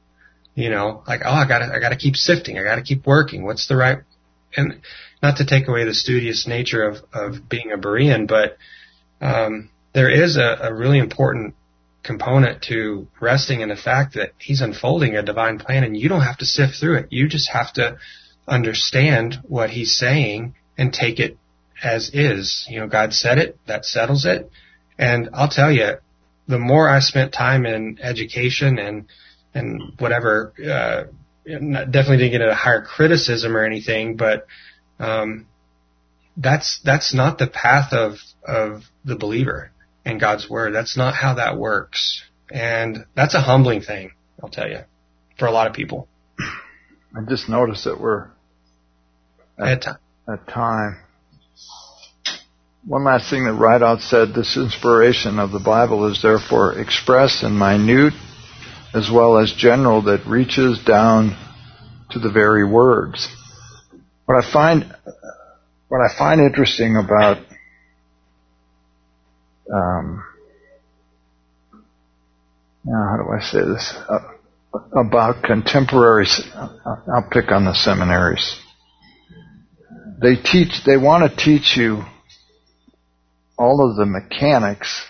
You 0.55 0.69
know, 0.69 1.03
like, 1.07 1.21
oh, 1.25 1.31
I 1.31 1.47
gotta, 1.47 1.73
I 1.73 1.79
gotta 1.79 1.95
keep 1.95 2.15
sifting. 2.15 2.59
I 2.59 2.63
gotta 2.63 2.83
keep 2.83 3.07
working. 3.07 3.43
What's 3.43 3.67
the 3.67 3.75
right, 3.75 3.99
and 4.55 4.81
not 5.21 5.37
to 5.37 5.45
take 5.45 5.67
away 5.67 5.85
the 5.85 5.93
studious 5.93 6.47
nature 6.47 6.83
of, 6.83 6.97
of 7.11 7.49
being 7.49 7.71
a 7.71 7.77
Berean, 7.77 8.27
but, 8.27 8.57
um, 9.19 9.69
there 9.93 10.09
is 10.09 10.37
a, 10.37 10.57
a 10.61 10.73
really 10.73 10.99
important 10.99 11.55
component 12.03 12.61
to 12.63 13.07
resting 13.21 13.61
in 13.61 13.69
the 13.69 13.75
fact 13.75 14.15
that 14.15 14.33
he's 14.37 14.61
unfolding 14.61 15.15
a 15.15 15.23
divine 15.23 15.57
plan 15.57 15.83
and 15.83 15.97
you 15.97 16.09
don't 16.09 16.21
have 16.21 16.37
to 16.37 16.45
sift 16.45 16.75
through 16.79 16.97
it. 16.97 17.07
You 17.09 17.27
just 17.27 17.49
have 17.51 17.71
to 17.73 17.97
understand 18.47 19.39
what 19.43 19.69
he's 19.69 19.97
saying 19.97 20.55
and 20.77 20.93
take 20.93 21.19
it 21.19 21.37
as 21.81 22.11
is. 22.13 22.65
You 22.69 22.81
know, 22.81 22.87
God 22.87 23.13
said 23.13 23.37
it, 23.37 23.57
that 23.67 23.85
settles 23.85 24.25
it. 24.25 24.51
And 24.97 25.29
I'll 25.33 25.49
tell 25.49 25.71
you, 25.71 25.97
the 26.47 26.59
more 26.59 26.89
I 26.89 26.99
spent 26.99 27.33
time 27.33 27.65
in 27.65 27.99
education 28.01 28.79
and 28.79 29.05
and 29.53 29.93
whatever, 29.99 30.53
uh, 30.59 31.03
definitely 31.45 32.17
didn't 32.17 32.31
get 32.31 32.41
a 32.41 32.55
higher 32.55 32.81
criticism 32.81 33.55
or 33.55 33.63
anything, 33.63 34.17
but 34.17 34.47
um, 34.99 35.45
that's 36.37 36.79
that's 36.83 37.13
not 37.13 37.37
the 37.37 37.47
path 37.47 37.93
of 37.93 38.17
of 38.45 38.83
the 39.05 39.15
believer 39.15 39.71
and 40.05 40.19
God's 40.19 40.49
word. 40.49 40.73
That's 40.73 40.97
not 40.97 41.13
how 41.13 41.35
that 41.35 41.57
works, 41.57 42.23
and 42.51 43.05
that's 43.15 43.35
a 43.35 43.41
humbling 43.41 43.81
thing. 43.81 44.11
I'll 44.41 44.49
tell 44.49 44.69
you, 44.69 44.79
for 45.37 45.47
a 45.47 45.51
lot 45.51 45.67
of 45.67 45.73
people. 45.73 46.07
I 47.15 47.21
just 47.29 47.47
noticed 47.47 47.83
that 47.83 47.99
we're 47.99 48.29
at, 49.57 49.85
at, 49.87 49.99
at 50.27 50.47
time. 50.47 50.97
One 52.85 53.05
last 53.05 53.29
thing 53.29 53.45
that 53.45 53.53
Ridout 53.53 54.01
said, 54.01 54.33
this 54.33 54.57
inspiration 54.57 55.39
of 55.39 55.51
the 55.51 55.59
Bible 55.59 56.11
is 56.11 56.21
therefore 56.21 56.77
expressed 56.77 57.41
and 57.41 57.57
minute 57.57 58.13
as 58.93 59.09
well 59.09 59.37
as 59.37 59.53
general 59.53 60.01
that 60.03 60.27
reaches 60.27 60.83
down 60.83 61.37
to 62.11 62.19
the 62.19 62.29
very 62.29 62.69
words. 62.69 63.29
What 64.25 64.43
I 64.43 64.51
find, 64.51 64.93
what 65.87 65.99
I 65.99 66.17
find 66.17 66.41
interesting 66.41 66.97
about, 66.97 67.37
um, 69.73 70.25
now 72.83 73.07
how 73.09 73.17
do 73.17 73.29
I 73.31 73.39
say 73.41 73.59
this? 73.59 73.93
Uh, 74.09 74.19
about 74.93 75.41
contemporaries, 75.41 76.41
I'll 76.53 77.29
pick 77.31 77.49
on 77.49 77.63
the 77.63 77.75
seminaries. 77.75 78.59
They 80.21 80.35
teach, 80.35 80.83
they 80.85 80.97
want 80.97 81.31
to 81.31 81.43
teach 81.43 81.77
you 81.77 82.03
all 83.57 83.89
of 83.89 83.95
the 83.95 84.05
mechanics 84.05 85.03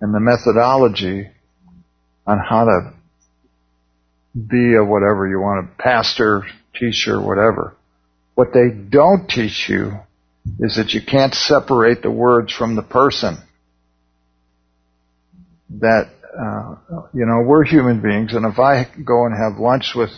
and 0.00 0.14
the 0.14 0.20
methodology 0.20 1.28
on 2.26 2.38
how 2.38 2.64
to 2.64 2.92
be 4.34 4.74
a 4.74 4.84
whatever 4.84 5.26
you 5.28 5.40
want, 5.40 5.68
a 5.68 5.82
pastor, 5.82 6.44
teacher, 6.78 7.20
whatever. 7.20 7.76
What 8.34 8.48
they 8.52 8.68
don't 8.68 9.28
teach 9.28 9.68
you 9.68 9.92
is 10.60 10.76
that 10.76 10.92
you 10.92 11.00
can't 11.00 11.34
separate 11.34 12.02
the 12.02 12.10
words 12.10 12.52
from 12.52 12.76
the 12.76 12.82
person. 12.82 13.38
That, 15.70 16.10
uh, 16.38 16.76
you 17.14 17.26
know, 17.26 17.42
we're 17.46 17.64
human 17.64 18.02
beings, 18.02 18.34
and 18.34 18.44
if 18.46 18.58
I 18.58 18.86
go 19.04 19.26
and 19.26 19.34
have 19.34 19.58
lunch 19.60 19.92
with 19.94 20.10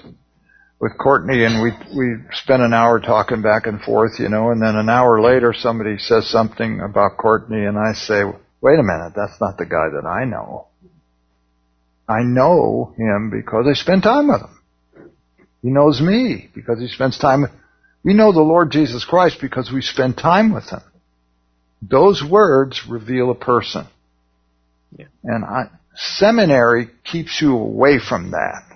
with 0.81 0.97
Courtney 0.97 1.45
and 1.45 1.61
we 1.62 1.72
we 1.97 2.16
spend 2.33 2.62
an 2.62 2.72
hour 2.72 3.01
talking 3.01 3.43
back 3.43 3.66
and 3.66 3.81
forth, 3.81 4.18
you 4.18 4.29
know, 4.29 4.51
and 4.51 4.62
then 4.62 4.76
an 4.76 4.89
hour 4.89 5.20
later 5.20 5.53
somebody 5.53 5.99
says 5.99 6.31
something 6.31 6.81
about 6.81 7.16
Courtney 7.18 7.64
and 7.64 7.76
I 7.76 7.93
say, 7.95 8.22
wait 8.61 8.79
a 8.79 8.83
minute, 8.83 9.12
that's 9.16 9.41
not 9.41 9.59
the 9.59 9.66
guy 9.66 9.89
that 9.95 10.07
I 10.07 10.24
know. 10.24 10.68
I 12.09 12.22
know 12.22 12.95
him 12.97 13.31
because 13.31 13.66
I 13.68 13.74
spend 13.74 14.03
time 14.03 14.29
with 14.29 14.41
him. 14.41 15.11
He 15.62 15.68
knows 15.68 16.01
me 16.01 16.49
because 16.55 16.79
he 16.81 16.89
spends 16.89 17.18
time 17.18 17.43
with, 17.43 17.51
we 18.05 18.14
know 18.14 18.33
the 18.33 18.41
Lord 18.41 18.70
Jesus 18.70 19.05
Christ 19.05 19.39
because 19.41 19.70
we 19.72 19.83
spend 19.83 20.16
time 20.16 20.55
with 20.55 20.70
him. 20.70 20.81
Those 21.83 22.22
words 22.22 22.83
reveal 22.89 23.31
a 23.31 23.35
person. 23.35 23.87
Yeah. 24.97 25.07
And 25.24 25.45
I, 25.45 25.70
seminary 25.95 26.89
keeps 27.05 27.43
you 27.43 27.57
away 27.57 27.99
from 27.99 28.31
that. 28.31 28.68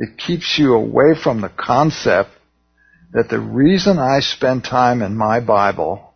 It 0.00 0.16
keeps 0.16 0.58
you 0.58 0.72
away 0.72 1.14
from 1.22 1.42
the 1.42 1.50
concept 1.50 2.30
that 3.12 3.28
the 3.28 3.38
reason 3.38 3.98
I 3.98 4.20
spend 4.20 4.64
time 4.64 5.02
in 5.02 5.14
my 5.14 5.40
Bible 5.40 6.14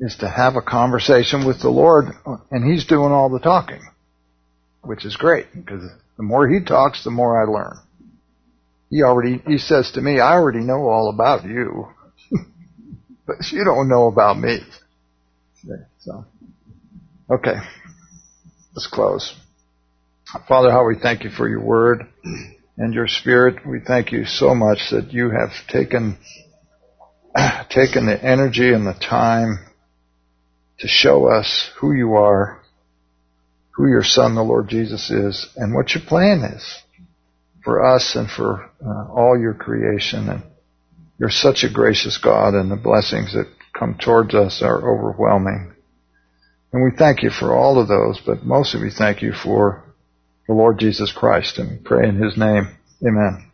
is 0.00 0.16
to 0.16 0.28
have 0.28 0.56
a 0.56 0.62
conversation 0.62 1.46
with 1.46 1.62
the 1.62 1.68
Lord 1.68 2.06
and 2.50 2.68
He's 2.68 2.84
doing 2.84 3.12
all 3.12 3.30
the 3.30 3.38
talking, 3.38 3.80
which 4.80 5.04
is 5.04 5.14
great 5.14 5.46
because 5.54 5.88
the 6.16 6.24
more 6.24 6.48
He 6.48 6.58
talks, 6.64 7.04
the 7.04 7.12
more 7.12 7.40
I 7.40 7.44
learn. 7.48 7.78
He 8.90 9.04
already, 9.04 9.40
He 9.46 9.58
says 9.58 9.92
to 9.92 10.00
me, 10.00 10.18
I 10.18 10.32
already 10.32 10.58
know 10.58 10.88
all 10.88 11.08
about 11.08 11.44
you, 11.44 11.86
but 13.28 13.36
you 13.52 13.64
don't 13.64 13.88
know 13.88 14.08
about 14.08 14.36
me. 14.40 14.58
So, 16.00 16.24
okay, 17.30 17.58
let's 18.74 18.88
close. 18.88 19.38
Father, 20.48 20.72
how 20.72 20.84
we 20.84 20.98
thank 21.00 21.22
you 21.22 21.30
for 21.30 21.48
your 21.48 21.60
word 21.60 22.08
and 22.76 22.94
your 22.94 23.08
spirit. 23.08 23.66
We 23.66 23.80
thank 23.80 24.12
you 24.12 24.24
so 24.24 24.54
much 24.54 24.90
that 24.90 25.12
you 25.12 25.30
have 25.30 25.50
taken, 25.68 26.18
taken 27.70 28.06
the 28.06 28.18
energy 28.22 28.72
and 28.72 28.86
the 28.86 28.94
time 28.94 29.58
to 30.78 30.88
show 30.88 31.26
us 31.26 31.70
who 31.80 31.92
you 31.92 32.14
are, 32.14 32.60
who 33.70 33.88
your 33.88 34.02
son, 34.02 34.34
the 34.34 34.42
Lord 34.42 34.68
Jesus 34.68 35.10
is, 35.10 35.48
and 35.56 35.74
what 35.74 35.94
your 35.94 36.04
plan 36.04 36.42
is 36.42 36.82
for 37.64 37.84
us 37.84 38.16
and 38.16 38.28
for 38.28 38.70
uh, 38.84 39.12
all 39.12 39.38
your 39.38 39.54
creation. 39.54 40.28
And 40.28 40.42
you're 41.18 41.30
such 41.30 41.62
a 41.62 41.72
gracious 41.72 42.18
God 42.18 42.54
and 42.54 42.70
the 42.70 42.76
blessings 42.76 43.32
that 43.34 43.46
come 43.78 43.96
towards 44.02 44.34
us 44.34 44.60
are 44.62 44.78
overwhelming. 44.78 45.72
And 46.72 46.82
we 46.82 46.90
thank 46.96 47.22
you 47.22 47.30
for 47.30 47.54
all 47.54 47.78
of 47.78 47.88
those, 47.88 48.20
but 48.24 48.44
mostly 48.44 48.82
we 48.82 48.90
thank 48.90 49.22
you 49.22 49.32
for 49.32 49.84
the 50.52 50.58
Lord 50.58 50.78
Jesus 50.78 51.12
Christ. 51.12 51.58
And 51.58 51.84
pray 51.84 52.08
in 52.08 52.16
His 52.16 52.36
name. 52.36 52.68
Amen. 53.06 53.51